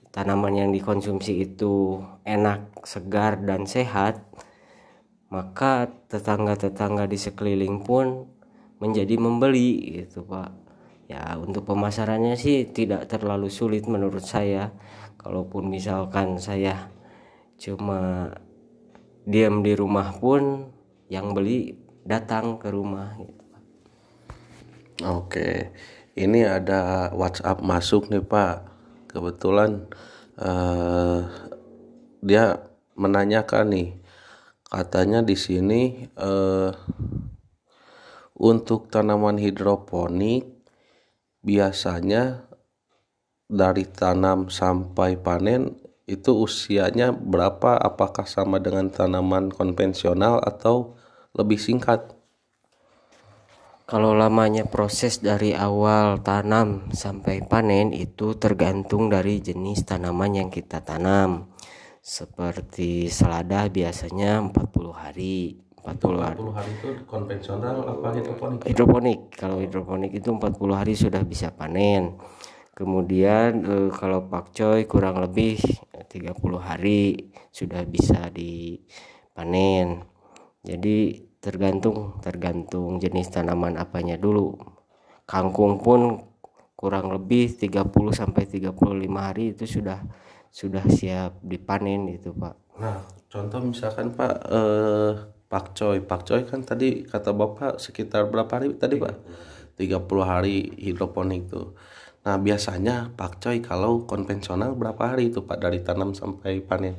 tanaman 0.10 0.56
yang 0.58 0.72
dikonsumsi 0.74 1.46
itu 1.46 2.02
enak 2.26 2.74
segar 2.88 3.38
dan 3.46 3.70
sehat 3.70 4.26
maka 5.30 5.92
tetangga-tetangga 6.10 7.06
di 7.06 7.20
sekeliling 7.20 7.86
pun 7.86 8.26
menjadi 8.82 9.14
membeli 9.20 10.02
gitu 10.02 10.26
pak 10.26 10.67
ya 11.08 11.40
untuk 11.40 11.64
pemasarannya 11.64 12.36
sih 12.36 12.68
tidak 12.72 13.08
terlalu 13.08 13.48
sulit 13.48 13.88
menurut 13.88 14.24
saya. 14.24 14.76
Kalaupun 15.18 15.68
misalkan 15.68 16.38
saya 16.40 16.88
cuma 17.58 18.32
diam 19.28 19.66
di 19.66 19.74
rumah 19.74 20.14
pun 20.16 20.72
yang 21.12 21.34
beli 21.36 21.76
datang 22.08 22.62
ke 22.62 22.70
rumah 22.72 23.18
gitu. 23.20 23.44
Oke 25.04 25.74
ini 26.18 26.42
ada 26.42 27.14
WhatsApp 27.14 27.62
masuk 27.62 28.10
nih 28.10 28.26
Pak. 28.26 28.56
Kebetulan 29.14 29.86
uh, 30.42 31.30
dia 32.26 32.66
menanyakan 32.98 33.66
nih 33.70 33.90
katanya 34.68 35.22
di 35.22 35.38
sini 35.38 36.10
uh, 36.18 36.74
untuk 38.36 38.90
tanaman 38.90 39.38
hidroponik 39.38 40.57
biasanya 41.46 42.48
dari 43.48 43.88
tanam 43.88 44.52
sampai 44.52 45.16
panen 45.16 45.80
itu 46.08 46.32
usianya 46.36 47.12
berapa? 47.12 47.76
Apakah 47.76 48.24
sama 48.24 48.64
dengan 48.64 48.88
tanaman 48.88 49.52
konvensional 49.52 50.40
atau 50.40 50.96
lebih 51.36 51.60
singkat? 51.60 52.16
Kalau 53.88 54.12
lamanya 54.12 54.68
proses 54.68 55.24
dari 55.24 55.56
awal 55.56 56.20
tanam 56.20 56.92
sampai 56.92 57.40
panen 57.48 57.96
itu 57.96 58.36
tergantung 58.36 59.08
dari 59.08 59.40
jenis 59.40 59.88
tanaman 59.88 60.44
yang 60.44 60.50
kita 60.52 60.84
tanam. 60.84 61.56
Seperti 62.04 63.08
selada 63.08 63.68
biasanya 63.72 64.44
40 64.44 64.92
hari 64.92 65.67
40 65.88 66.20
hari. 66.20 66.36
40 66.36 66.58
hari 66.60 66.72
itu 66.76 66.90
konvensional 67.08 67.76
apa 67.88 68.08
hidroponik? 68.12 68.60
Hidroponik. 68.68 69.20
Kalau 69.32 69.58
hidroponik 69.64 70.12
itu 70.12 70.30
40 70.36 70.76
hari 70.76 70.94
sudah 71.00 71.24
bisa 71.24 71.56
panen. 71.56 72.20
Kemudian 72.76 73.64
eh, 73.64 73.90
kalau 73.96 74.28
pakcoy 74.28 74.84
kurang 74.86 75.24
lebih 75.24 75.58
30 76.12 76.36
hari 76.60 77.32
sudah 77.50 77.88
bisa 77.88 78.28
dipanen. 78.30 80.04
Jadi 80.68 81.26
tergantung 81.40 82.20
tergantung 82.20 83.00
jenis 83.00 83.32
tanaman 83.32 83.80
apanya 83.80 84.20
dulu. 84.20 84.60
Kangkung 85.24 85.80
pun 85.80 86.28
kurang 86.78 87.10
lebih 87.10 87.56
30 87.56 87.90
sampai 88.14 88.44
35 88.46 88.76
hari 89.16 89.56
itu 89.56 89.66
sudah 89.66 90.04
sudah 90.54 90.86
siap 90.86 91.42
dipanen 91.42 92.06
itu 92.14 92.30
Pak. 92.30 92.56
Nah 92.78 93.02
contoh 93.26 93.60
misalkan 93.66 94.14
Pak 94.14 94.34
eh, 94.54 95.12
pakcoy. 95.48 96.04
Pakcoy 96.04 96.48
kan 96.48 96.64
tadi 96.64 97.04
kata 97.04 97.32
Bapak 97.36 97.80
sekitar 97.80 98.28
berapa 98.32 98.48
hari? 98.60 98.76
Tadi 98.76 98.96
Pak? 99.00 99.16
30 99.80 100.24
hari 100.24 100.72
hidroponik 100.80 101.52
tuh. 101.52 101.76
Nah 102.28 102.36
biasanya 102.36 103.16
pakcoy 103.16 103.64
kalau 103.64 104.04
konvensional 104.04 104.76
berapa 104.76 105.16
hari 105.16 105.32
itu 105.32 105.48
Pak 105.48 105.60
dari 105.64 105.80
tanam 105.84 106.12
sampai 106.12 106.60
panen? 106.64 106.96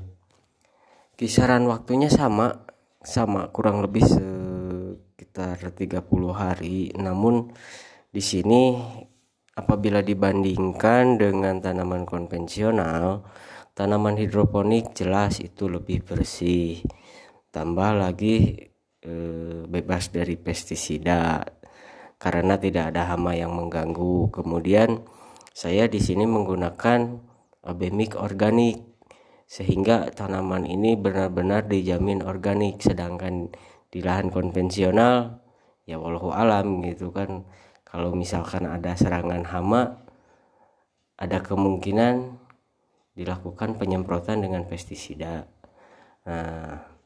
Kisaran 1.16 1.68
waktunya 1.68 2.08
sama. 2.08 2.66
Sama 2.98 3.46
kurang 3.54 3.78
lebih 3.78 4.02
sekitar 4.04 5.70
30 5.70 6.02
hari. 6.34 6.90
Namun 6.98 7.54
di 8.10 8.18
sini 8.18 8.74
apabila 9.54 10.02
dibandingkan 10.02 11.18
dengan 11.18 11.62
tanaman 11.62 12.06
konvensional 12.06 13.26
tanaman 13.74 14.18
hidroponik 14.18 14.94
jelas 14.94 15.42
itu 15.42 15.66
lebih 15.70 16.06
bersih 16.06 16.82
tambah 17.58 17.90
lagi 17.98 18.54
e, 19.02 19.12
bebas 19.66 20.14
dari 20.14 20.38
pestisida. 20.38 21.42
Karena 22.18 22.54
tidak 22.54 22.94
ada 22.94 23.10
hama 23.10 23.34
yang 23.34 23.50
mengganggu. 23.50 24.30
Kemudian 24.30 25.02
saya 25.50 25.90
di 25.90 25.98
sini 25.98 26.22
menggunakan 26.22 27.18
abemik 27.66 28.14
organik 28.14 28.78
sehingga 29.50 30.10
tanaman 30.14 30.70
ini 30.70 30.94
benar-benar 30.94 31.66
dijamin 31.66 32.22
organik. 32.22 32.78
Sedangkan 32.78 33.50
di 33.90 33.98
lahan 34.02 34.30
konvensional 34.30 35.42
ya 35.82 35.98
walau 35.98 36.30
alam 36.30 36.78
gitu 36.86 37.10
kan. 37.10 37.42
Kalau 37.82 38.14
misalkan 38.14 38.70
ada 38.70 38.94
serangan 38.94 39.42
hama 39.50 40.06
ada 41.18 41.42
kemungkinan 41.42 42.38
dilakukan 43.18 43.74
penyemprotan 43.78 44.46
dengan 44.46 44.62
pestisida. 44.70 45.50
Nah 46.22 46.97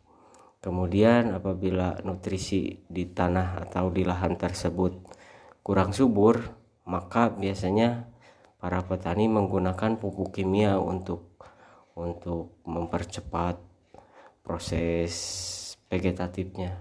Kemudian 0.62 1.34
apabila 1.34 1.98
nutrisi 2.06 2.86
di 2.86 3.10
tanah 3.10 3.66
atau 3.66 3.90
di 3.90 4.06
lahan 4.06 4.38
tersebut 4.38 4.94
kurang 5.58 5.90
subur, 5.90 6.38
maka 6.86 7.34
biasanya 7.34 8.06
para 8.62 8.78
petani 8.86 9.26
menggunakan 9.26 9.98
pupuk 9.98 10.38
kimia 10.38 10.78
untuk 10.78 11.34
untuk 11.98 12.62
mempercepat 12.62 13.58
proses 14.46 15.10
vegetatifnya. 15.90 16.78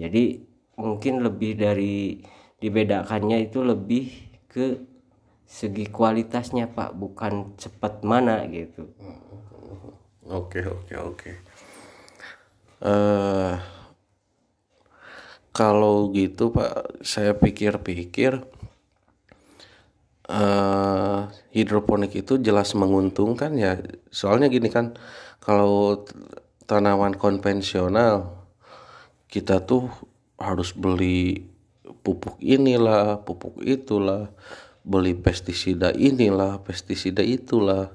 Jadi 0.00 0.40
mungkin 0.80 1.20
lebih 1.20 1.52
dari 1.52 2.24
dibedakannya 2.56 3.44
itu 3.44 3.60
lebih 3.60 4.08
ke 4.48 4.88
segi 5.44 5.84
kualitasnya 5.92 6.72
Pak, 6.72 6.96
bukan 6.96 7.60
cepat 7.60 8.08
mana 8.08 8.40
gitu. 8.48 8.88
Oke, 10.24 10.64
oke, 10.64 10.96
oke 10.96 11.47
uh, 12.82 13.58
kalau 15.58 16.14
gitu 16.14 16.54
pak 16.54 17.02
saya 17.02 17.34
pikir-pikir 17.34 18.46
uh, 20.30 21.26
hidroponik 21.50 22.14
itu 22.14 22.38
jelas 22.38 22.78
menguntungkan 22.78 23.58
ya. 23.58 23.80
Soalnya 24.12 24.46
gini 24.46 24.70
kan 24.70 24.94
kalau 25.42 26.06
tanaman 26.68 27.16
konvensional 27.18 28.46
kita 29.26 29.64
tuh 29.66 29.90
harus 30.38 30.70
beli 30.70 31.48
pupuk 32.06 32.38
inilah 32.38 33.26
pupuk 33.26 33.58
itulah 33.66 34.30
beli 34.86 35.18
pestisida 35.18 35.90
inilah 35.90 36.62
pestisida 36.62 37.24
itulah. 37.24 37.90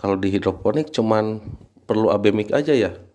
Kalau 0.00 0.18
di 0.18 0.34
hidroponik 0.34 0.90
cuman 0.90 1.38
perlu 1.86 2.10
abemik 2.10 2.50
aja 2.50 2.72
ya 2.72 3.11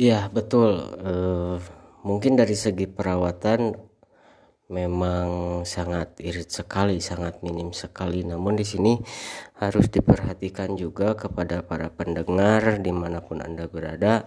Iya 0.00 0.32
betul. 0.32 0.80
Uh, 1.04 1.60
mungkin 2.08 2.32
dari 2.32 2.56
segi 2.56 2.88
perawatan 2.88 3.76
memang 4.72 5.60
sangat 5.68 6.16
irit 6.24 6.48
sekali, 6.48 7.04
sangat 7.04 7.44
minim 7.44 7.76
sekali. 7.76 8.24
Namun 8.24 8.56
di 8.56 8.64
sini 8.64 8.96
harus 9.60 9.92
diperhatikan 9.92 10.72
juga 10.80 11.12
kepada 11.20 11.60
para 11.60 11.92
pendengar 11.92 12.80
di 12.80 12.88
mana 12.96 13.20
pun 13.20 13.44
anda 13.44 13.68
berada. 13.68 14.24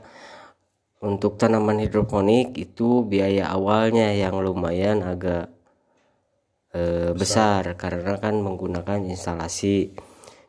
Untuk 1.02 1.42
tanaman 1.42 1.82
hidroponik 1.82 2.54
itu 2.54 3.02
biaya 3.02 3.50
awalnya 3.50 4.14
yang 4.14 4.46
lumayan 4.46 5.02
agak 5.02 5.50
uh, 6.78 7.18
besar. 7.18 7.66
besar 7.66 7.82
karena 7.82 8.22
kan 8.22 8.38
menggunakan 8.46 9.10
instalasi, 9.10 9.98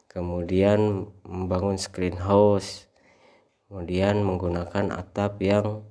kemudian 0.05 1.09
membangun 1.25 1.81
screen 1.81 2.21
house 2.21 2.93
kemudian 3.75 4.23
menggunakan 4.23 4.95
atap 4.95 5.43
yang 5.43 5.83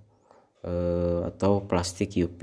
eh, 0.64 1.28
atau 1.28 1.68
plastik 1.68 2.16
UV 2.16 2.42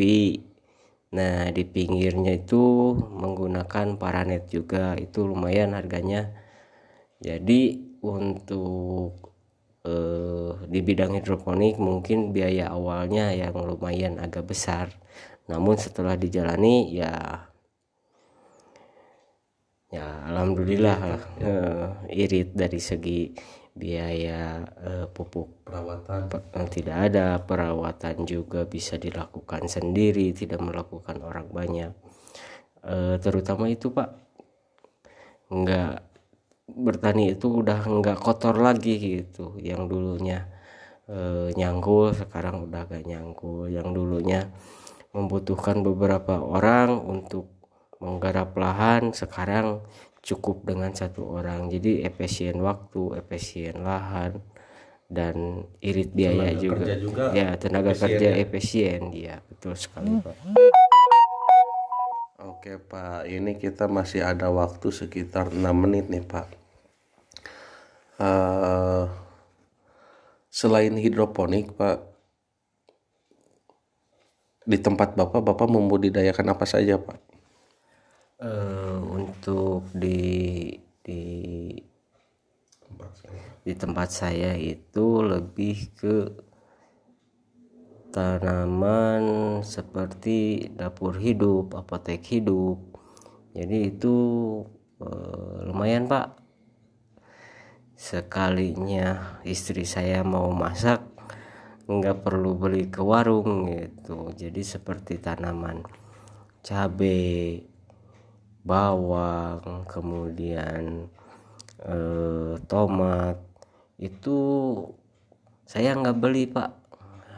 nah 1.17 1.49
di 1.49 1.65
pinggirnya 1.65 2.37
itu 2.45 2.93
menggunakan 2.93 3.97
paranet 3.97 4.53
juga. 4.53 4.93
Itu 5.01 5.25
lumayan 5.25 5.73
harganya. 5.73 6.29
Jadi 7.25 7.81
untuk 8.05 9.17
eh, 9.89 10.53
di 10.69 10.81
bidang 10.85 11.17
hidroponik 11.17 11.81
mungkin 11.81 12.37
biaya 12.37 12.69
awalnya 12.77 13.33
yang 13.33 13.57
lumayan 13.65 14.21
agak 14.21 14.45
besar. 14.45 14.93
Namun 15.49 15.81
setelah 15.81 16.21
dijalani 16.21 16.93
ya 16.93 17.49
ya 19.89 20.05
alhamdulillah 20.29 20.99
eh, 21.41 21.89
irit 22.13 22.53
dari 22.53 22.79
segi 22.79 23.21
biaya 23.81 24.69
uh, 24.85 25.07
pupuk 25.09 25.65
perawatan. 25.65 26.29
Uh, 26.29 26.69
tidak 26.69 27.09
ada 27.09 27.41
perawatan 27.41 28.29
juga 28.29 28.69
bisa 28.69 29.01
dilakukan 29.01 29.65
sendiri 29.65 30.37
tidak 30.37 30.61
melakukan 30.61 31.17
orang 31.25 31.49
banyak. 31.49 31.93
Uh, 32.85 33.17
terutama 33.17 33.73
itu 33.73 33.89
pak 33.89 34.21
nggak 35.49 36.05
bertani 36.71 37.35
itu 37.35 37.65
udah 37.65 37.81
nggak 37.89 38.21
kotor 38.21 38.61
lagi 38.61 39.01
gitu. 39.01 39.57
Yang 39.57 39.83
dulunya 39.89 40.41
nyangkul 41.59 42.15
sekarang 42.15 42.71
udah 42.71 42.87
gak 42.87 43.03
nyangkul 43.03 43.67
yang 43.67 43.91
dulunya 43.91 44.47
membutuhkan 45.11 45.83
beberapa 45.83 46.39
orang 46.39 47.03
untuk 47.03 47.51
menggarap 47.99 48.57
lahan 48.57 49.11
sekarang 49.13 49.85
cukup 50.21 50.69
dengan 50.69 50.93
satu 50.93 51.25
orang. 51.27 51.73
Jadi 51.73 52.05
efisien 52.05 52.61
waktu 52.61 53.21
efisien 53.21 53.81
lahan 53.85 54.41
dan 55.11 55.67
irit 55.83 56.15
biaya 56.15 56.55
tenaga 56.55 56.63
juga. 56.63 56.95
juga 56.95 57.25
ya 57.35 57.49
tenaga 57.59 57.93
kerja 57.97 58.29
ya? 58.37 58.41
efisien. 58.45 59.11
Ya 59.17 59.43
betul 59.49 59.75
sekali 59.75 60.21
pak. 60.21 60.37
Oke 62.41 62.77
pak. 62.77 63.27
Ini 63.27 63.57
kita 63.57 63.89
masih 63.89 64.25
ada 64.25 64.53
waktu 64.53 64.89
sekitar 64.93 65.51
6 65.51 65.61
menit 65.73 66.07
nih 66.13 66.25
pak. 66.25 66.49
Uh, 68.21 69.09
selain 70.53 70.93
hidroponik 71.01 71.73
pak 71.73 72.05
di 74.69 74.77
tempat 74.77 75.17
bapak 75.17 75.41
bapak 75.41 75.69
membudidayakan 75.73 76.53
apa 76.53 76.69
saja 76.69 77.01
pak 77.01 77.30
uh, 78.41 78.99
untuk 79.05 79.89
di 79.93 80.73
di 81.01 81.23
di 83.61 83.73
tempat 83.77 84.09
saya 84.11 84.57
itu 84.57 85.21
lebih 85.21 85.79
ke 85.95 86.17
tanaman 88.11 89.23
seperti 89.63 90.67
dapur 90.75 91.15
hidup, 91.21 91.79
apotek 91.79 92.27
hidup. 92.27 92.81
Jadi 93.55 93.95
itu 93.95 94.17
uh, 94.99 95.63
lumayan 95.69 96.11
pak. 96.11 96.41
Sekalinya 97.95 99.39
istri 99.45 99.85
saya 99.85 100.25
mau 100.25 100.49
masak 100.51 101.05
nggak 101.91 102.23
perlu 102.25 102.57
beli 102.57 102.89
ke 102.89 103.05
warung 103.05 103.69
gitu. 103.71 104.33
Jadi 104.35 104.63
seperti 104.65 105.21
tanaman 105.21 105.85
cabai, 106.65 107.70
bawang 108.67 109.85
kemudian 109.89 111.09
eh, 111.85 112.55
tomat 112.69 113.41
itu 114.01 114.39
saya 115.65 115.97
nggak 115.97 116.19
beli 116.21 116.45
pak 116.49 116.73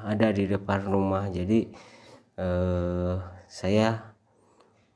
ada 0.03 0.35
di 0.35 0.51
depan 0.51 0.87
rumah 0.87 1.31
jadi 1.31 1.71
eh, 2.39 3.15
saya 3.47 4.15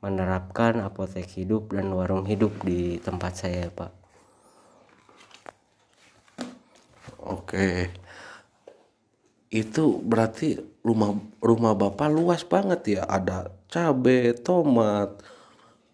menerapkan 0.03 0.83
apotek 0.83 1.27
hidup 1.39 1.73
dan 1.73 1.89
warung 1.91 2.27
hidup 2.27 2.53
di 2.63 2.99
tempat 3.01 3.33
saya 3.33 3.67
pak 3.71 3.97
Oke. 7.27 7.91
Itu 9.51 9.99
berarti 9.99 10.59
rumah 10.79 11.11
rumah 11.43 11.75
Bapak 11.75 12.07
luas 12.07 12.47
banget 12.47 12.99
ya. 12.99 13.01
Ada 13.03 13.51
cabe, 13.67 14.31
tomat, 14.31 15.19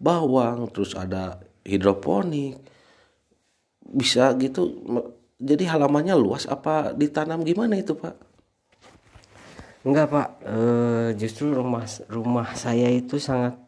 bawang, 0.00 0.70
terus 0.70 0.96
ada 0.98 1.42
hidroponik. 1.66 2.58
Bisa 3.84 4.32
gitu. 4.40 4.74
Jadi 5.38 5.64
halamannya 5.68 6.16
luas 6.16 6.48
apa 6.48 6.96
ditanam 6.96 7.44
gimana 7.44 7.76
itu, 7.76 7.92
Pak? 7.92 8.34
enggak 9.84 10.08
pak 10.10 10.28
Eh, 10.48 11.08
justru 11.20 11.52
rumah 11.52 11.84
rumah 12.08 12.56
saya 12.56 12.88
itu 12.88 13.20
sangat 13.20 13.60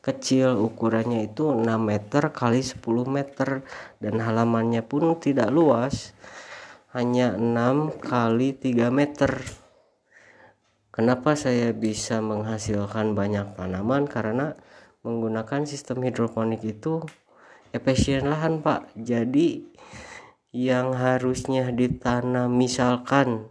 kecil 0.00 0.56
ukurannya 0.56 1.28
itu 1.28 1.52
6 1.52 1.76
meter 1.76 2.32
kali 2.32 2.64
10 2.64 3.04
meter 3.04 3.60
dan 4.00 4.14
halamannya 4.16 4.80
pun 4.80 5.20
tidak 5.20 5.52
luas 5.52 6.16
hanya 6.96 7.36
6 7.36 8.00
kali 8.00 8.56
3 8.56 8.88
meter 8.88 9.44
kenapa 10.88 11.36
saya 11.36 11.76
bisa 11.76 12.24
menghasilkan 12.24 13.12
banyak 13.12 13.52
tanaman 13.60 14.08
karena 14.08 14.56
menggunakan 15.00 15.64
sistem 15.64 16.04
hidroponik 16.04 16.60
itu 16.64 17.00
efisien 17.72 18.28
lahan 18.28 18.60
pak. 18.60 18.92
Jadi 18.98 19.64
yang 20.50 20.92
harusnya 20.92 21.70
ditanam 21.70 22.50
misalkan 22.50 23.46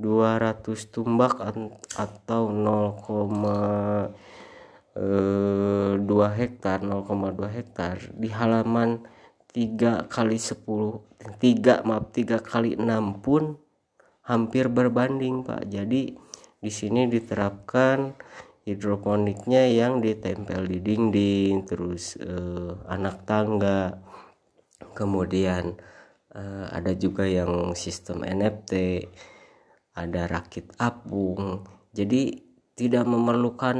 200 0.00 0.64
tumbak 0.88 1.36
atau 1.94 2.48
0,2 2.48 4.16
hektar 6.32 6.80
0,2 6.80 7.56
hektar 7.56 7.96
di 8.16 8.32
halaman 8.32 9.04
3 9.52 10.08
kali 10.08 10.40
10 10.40 11.36
3 11.36 11.84
maaf 11.84 12.08
3 12.08 12.40
kali 12.40 12.72
6 12.80 13.20
pun 13.20 13.60
hampir 14.24 14.72
berbanding 14.72 15.44
Pak. 15.44 15.68
Jadi 15.68 16.16
di 16.62 16.70
sini 16.70 17.04
diterapkan 17.10 18.16
hidroponiknya 18.62 19.66
yang 19.70 19.98
ditempel 19.98 20.66
di 20.70 20.78
dinding 20.78 21.66
terus 21.66 22.18
eh, 22.18 22.72
anak 22.86 23.26
tangga. 23.26 23.98
Kemudian 24.92 25.78
eh, 26.34 26.66
ada 26.70 26.92
juga 26.94 27.26
yang 27.26 27.74
sistem 27.74 28.22
NFT 28.22 29.04
ada 29.92 30.24
rakit 30.24 30.72
apung. 30.80 31.66
Jadi 31.92 32.40
tidak 32.72 33.04
memerlukan 33.04 33.78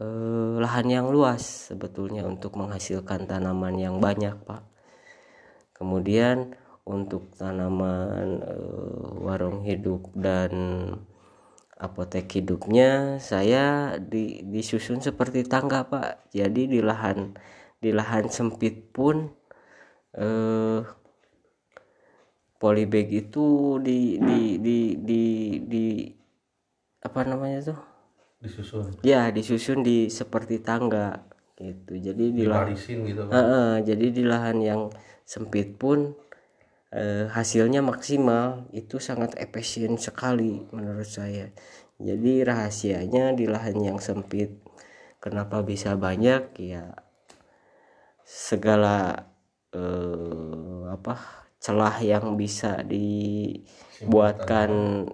eh, 0.00 0.54
lahan 0.58 0.86
yang 0.90 1.06
luas 1.12 1.70
sebetulnya 1.70 2.26
untuk 2.26 2.58
menghasilkan 2.58 3.28
tanaman 3.30 3.76
yang 3.78 4.02
banyak 4.02 4.34
pak. 4.42 4.62
Kemudian 5.76 6.56
untuk 6.86 7.34
tanaman 7.36 8.40
eh, 8.40 9.06
warung 9.20 9.62
hidup 9.66 10.10
dan 10.16 10.52
apotek 11.76 12.40
hidupnya 12.40 13.20
saya 13.20 13.96
di, 14.00 14.40
disusun 14.48 15.04
seperti 15.04 15.44
tangga 15.44 15.84
pak 15.84 16.32
jadi 16.32 16.62
di 16.64 16.80
lahan 16.80 17.36
di 17.76 17.92
lahan 17.92 18.32
sempit 18.32 18.88
pun 18.96 19.28
eh, 20.16 20.80
polybag 22.56 23.08
itu 23.12 23.76
di 23.84 24.16
di 24.16 24.40
di 24.56 24.78
di 24.96 25.22
di 25.68 25.86
apa 27.04 27.20
namanya 27.28 27.60
tuh 27.72 27.80
Disusun. 28.40 29.04
ya 29.04 29.28
disusun 29.28 29.84
di 29.84 30.08
seperti 30.08 30.64
tangga 30.64 31.28
gitu 31.56 31.96
jadi 31.96 32.24
di 32.32 32.44
lahan 32.48 32.72
gitu. 32.76 33.22
Eh, 33.28 33.36
eh, 33.36 33.72
jadi 33.84 34.06
di 34.12 34.24
lahan 34.24 34.56
yang 34.64 34.82
sempit 35.28 35.76
pun 35.76 36.16
eh, 36.92 37.26
hasilnya 37.30 37.82
maksimal 37.82 38.68
itu 38.70 39.02
sangat 39.02 39.34
efisien 39.38 39.98
sekali 39.98 40.66
menurut 40.70 41.08
saya. 41.08 41.50
Jadi 41.96 42.44
rahasianya 42.44 43.32
di 43.32 43.48
lahan 43.48 43.78
yang 43.80 43.98
sempit. 44.02 44.52
Kenapa 45.22 45.64
bisa 45.64 45.96
banyak? 45.96 46.52
Ya 46.60 47.06
segala 48.26 49.30
eh, 49.70 50.82
apa 50.90 51.46
celah 51.62 51.98
yang 52.02 52.34
bisa 52.34 52.82
dibuatkan 52.82 54.70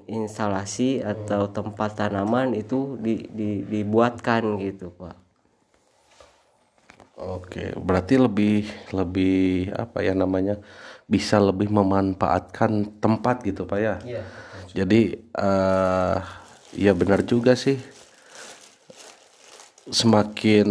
instalasi 0.08 1.04
atau 1.04 1.48
tempat 1.52 1.96
tanaman 1.96 2.56
itu 2.56 2.96
di, 3.00 3.24
di, 3.30 3.62
dibuatkan 3.68 4.58
gitu 4.60 4.90
pak. 4.96 5.16
Oke, 7.22 7.76
berarti 7.78 8.18
lebih 8.18 8.66
lebih 8.90 9.70
apa 9.76 10.02
ya 10.02 10.16
namanya 10.16 10.58
bisa 11.10 11.36
lebih 11.42 11.68
memanfaatkan 11.68 12.98
tempat 13.02 13.42
gitu 13.44 13.66
pak 13.66 13.78
ya. 13.80 13.96
Iya. 14.04 14.22
Jadi 14.72 15.20
uh, 15.36 16.16
ya 16.72 16.92
benar 16.96 17.20
juga 17.26 17.52
sih. 17.52 17.76
Semakin 19.90 20.68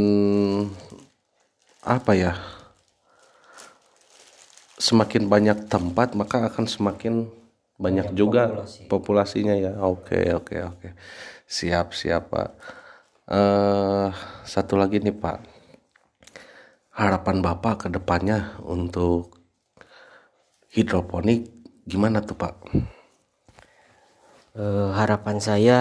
apa 1.86 2.12
ya? 2.18 2.34
Semakin 4.82 5.30
banyak 5.30 5.70
tempat 5.70 6.18
maka 6.18 6.50
akan 6.50 6.66
semakin 6.66 7.30
banyak, 7.82 8.14
juga 8.14 8.50
populasi. 8.50 8.82
populasinya 8.90 9.56
ya. 9.58 9.74
Oke 9.82 10.34
oke 10.34 10.56
oke. 10.66 10.90
Siap 11.46 11.94
siap 11.94 12.34
pak. 12.34 12.50
Eh 13.30 14.10
satu 14.48 14.80
lagi 14.80 14.98
nih 14.98 15.14
pak. 15.14 15.38
Harapan 16.98 17.46
bapak 17.46 17.86
ke 17.86 17.88
depannya 17.94 18.58
untuk 18.66 19.41
hidroponik 20.72 21.52
gimana 21.84 22.24
tuh 22.24 22.40
pak? 22.40 22.56
Eh, 24.52 24.90
harapan 24.96 25.38
saya 25.40 25.80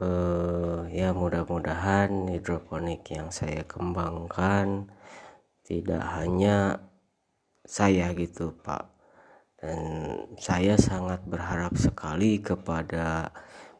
eh, 0.00 0.80
ya 0.92 1.12
mudah-mudahan 1.16 2.28
hidroponik 2.32 3.04
yang 3.12 3.32
saya 3.32 3.64
kembangkan 3.64 4.88
tidak 5.64 6.04
hanya 6.20 6.84
saya 7.64 8.12
gitu 8.12 8.54
Pak 8.60 8.92
dan 9.58 9.80
saya 10.38 10.78
sangat 10.78 11.24
berharap 11.26 11.74
sekali 11.80 12.38
kepada 12.38 13.34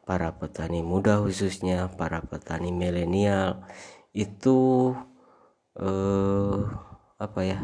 para 0.08 0.32
petani 0.34 0.80
muda 0.80 1.22
khususnya 1.22 1.92
para 1.94 2.24
petani 2.24 2.72
milenial 2.72 3.62
itu 4.16 4.92
eh, 5.78 6.58
apa 7.20 7.40
ya 7.44 7.60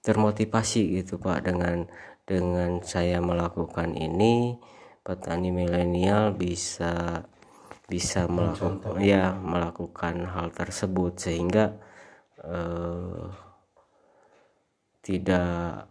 termotivasi 0.00 1.00
gitu 1.00 1.20
Pak 1.20 1.44
dengan 1.44 1.84
dengan 2.24 2.80
saya 2.80 3.18
melakukan 3.20 3.92
ini 3.98 4.56
petani 5.04 5.50
milenial 5.50 6.36
bisa 6.36 7.24
bisa 7.90 8.30
melakukan 8.30 9.02
ya 9.02 9.34
melakukan 9.34 10.30
hal 10.30 10.54
tersebut 10.54 11.18
sehingga 11.18 11.74
eh, 12.38 13.26
tidak 15.02 15.90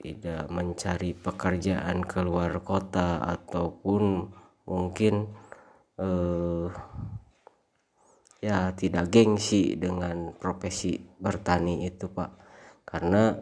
tidak 0.00 0.48
mencari 0.48 1.12
pekerjaan 1.12 2.02
keluar 2.02 2.58
kota 2.64 3.22
ataupun 3.22 4.34
mungkin 4.66 5.30
eh, 6.00 6.68
ya 8.40 8.72
tidak 8.72 9.12
gengsi 9.12 9.76
dengan 9.76 10.32
profesi 10.34 10.96
bertani 10.98 11.84
itu 11.86 12.08
Pak 12.10 12.39
karena 12.90 13.38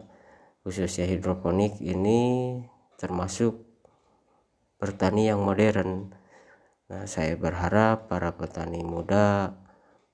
khususnya 0.61 1.09
hidroponik 1.09 1.81
ini 1.81 2.61
termasuk 3.01 3.65
bertani 4.77 5.33
yang 5.33 5.41
modern. 5.41 6.13
Nah 6.89 7.05
saya 7.05 7.33
berharap 7.35 8.09
para 8.09 8.33
petani 8.33 8.81
muda 8.81 9.57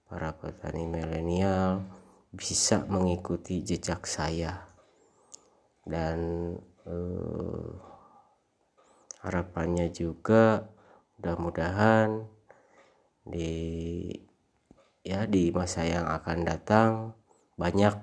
para 0.06 0.32
petani 0.38 0.88
milenial 0.88 1.84
bisa 2.32 2.88
mengikuti 2.88 3.60
jejak 3.60 4.08
saya. 4.08 4.72
Dan 5.86 6.18
eh, 6.88 7.70
harapannya 9.22 9.92
juga 9.94 10.72
mudah-mudahan 11.18 12.26
di 13.26 13.54
ya 15.06 15.26
di 15.30 15.50
masa 15.54 15.86
yang 15.86 16.06
akan 16.10 16.40
datang 16.46 16.92
banyak 17.58 17.94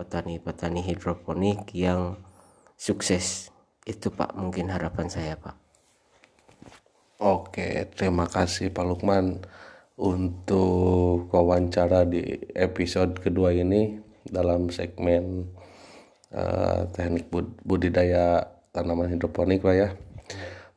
petani-petani 0.00 0.80
hidroponik 0.80 1.76
yang 1.76 2.16
sukses 2.80 3.52
itu 3.84 4.08
Pak 4.08 4.32
mungkin 4.32 4.72
harapan 4.72 5.12
saya 5.12 5.36
Pak 5.36 5.60
Oke, 7.20 7.84
terima 8.00 8.24
kasih 8.24 8.72
Pak 8.72 8.80
Lukman 8.80 9.44
untuk 10.00 11.28
wawancara 11.28 12.08
di 12.08 12.48
episode 12.56 13.20
kedua 13.20 13.52
ini 13.52 14.00
dalam 14.24 14.72
segmen 14.72 15.52
uh, 16.32 16.88
teknik 16.96 17.28
bud 17.28 17.60
budidaya 17.60 18.48
tanaman 18.72 19.12
hidroponik 19.12 19.60
Pak 19.60 19.76
ya. 19.76 19.92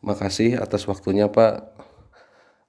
Makasih 0.03 0.59
atas 0.59 0.83
waktunya 0.83 1.31
Pak. 1.31 1.71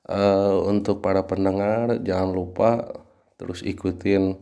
Uh, 0.06 0.70
untuk 0.70 1.02
para 1.02 1.26
pendengar 1.26 1.98
jangan 1.98 2.30
lupa 2.30 3.02
terus 3.34 3.58
ikutin 3.66 4.38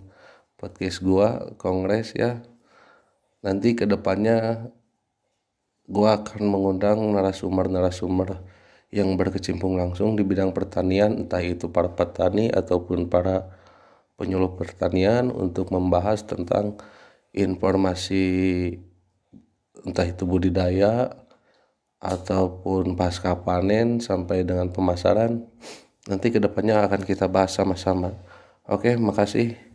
podcast 0.62 1.03
gua 1.03 1.51
kongres 1.59 2.14
ya. 2.14 2.38
Nanti 3.42 3.75
ke 3.75 3.90
depannya 3.90 4.70
gua 5.90 6.22
akan 6.22 6.46
mengundang 6.46 7.03
narasumber-narasumber 7.11 8.38
yang 8.94 9.18
berkecimpung 9.18 9.75
langsung 9.75 10.14
di 10.14 10.22
bidang 10.22 10.55
pertanian 10.55 11.27
entah 11.27 11.42
itu 11.42 11.66
para 11.75 11.90
petani 11.90 12.53
ataupun 12.53 13.11
para 13.11 13.51
penyuluh 14.14 14.55
pertanian 14.55 15.35
untuk 15.35 15.75
membahas 15.75 16.22
tentang 16.22 16.79
informasi 17.35 18.77
entah 19.83 20.07
itu 20.07 20.29
budidaya 20.29 21.11
ataupun 21.98 22.94
pasca 22.94 23.35
panen 23.42 23.98
sampai 23.98 24.46
dengan 24.46 24.70
pemasaran. 24.70 25.42
Nanti 26.07 26.35
ke 26.35 26.38
depannya 26.38 26.87
akan 26.87 27.03
kita 27.03 27.27
bahas 27.27 27.57
sama-sama. 27.57 28.14
Oke 28.68 28.94
makasih 28.94 29.71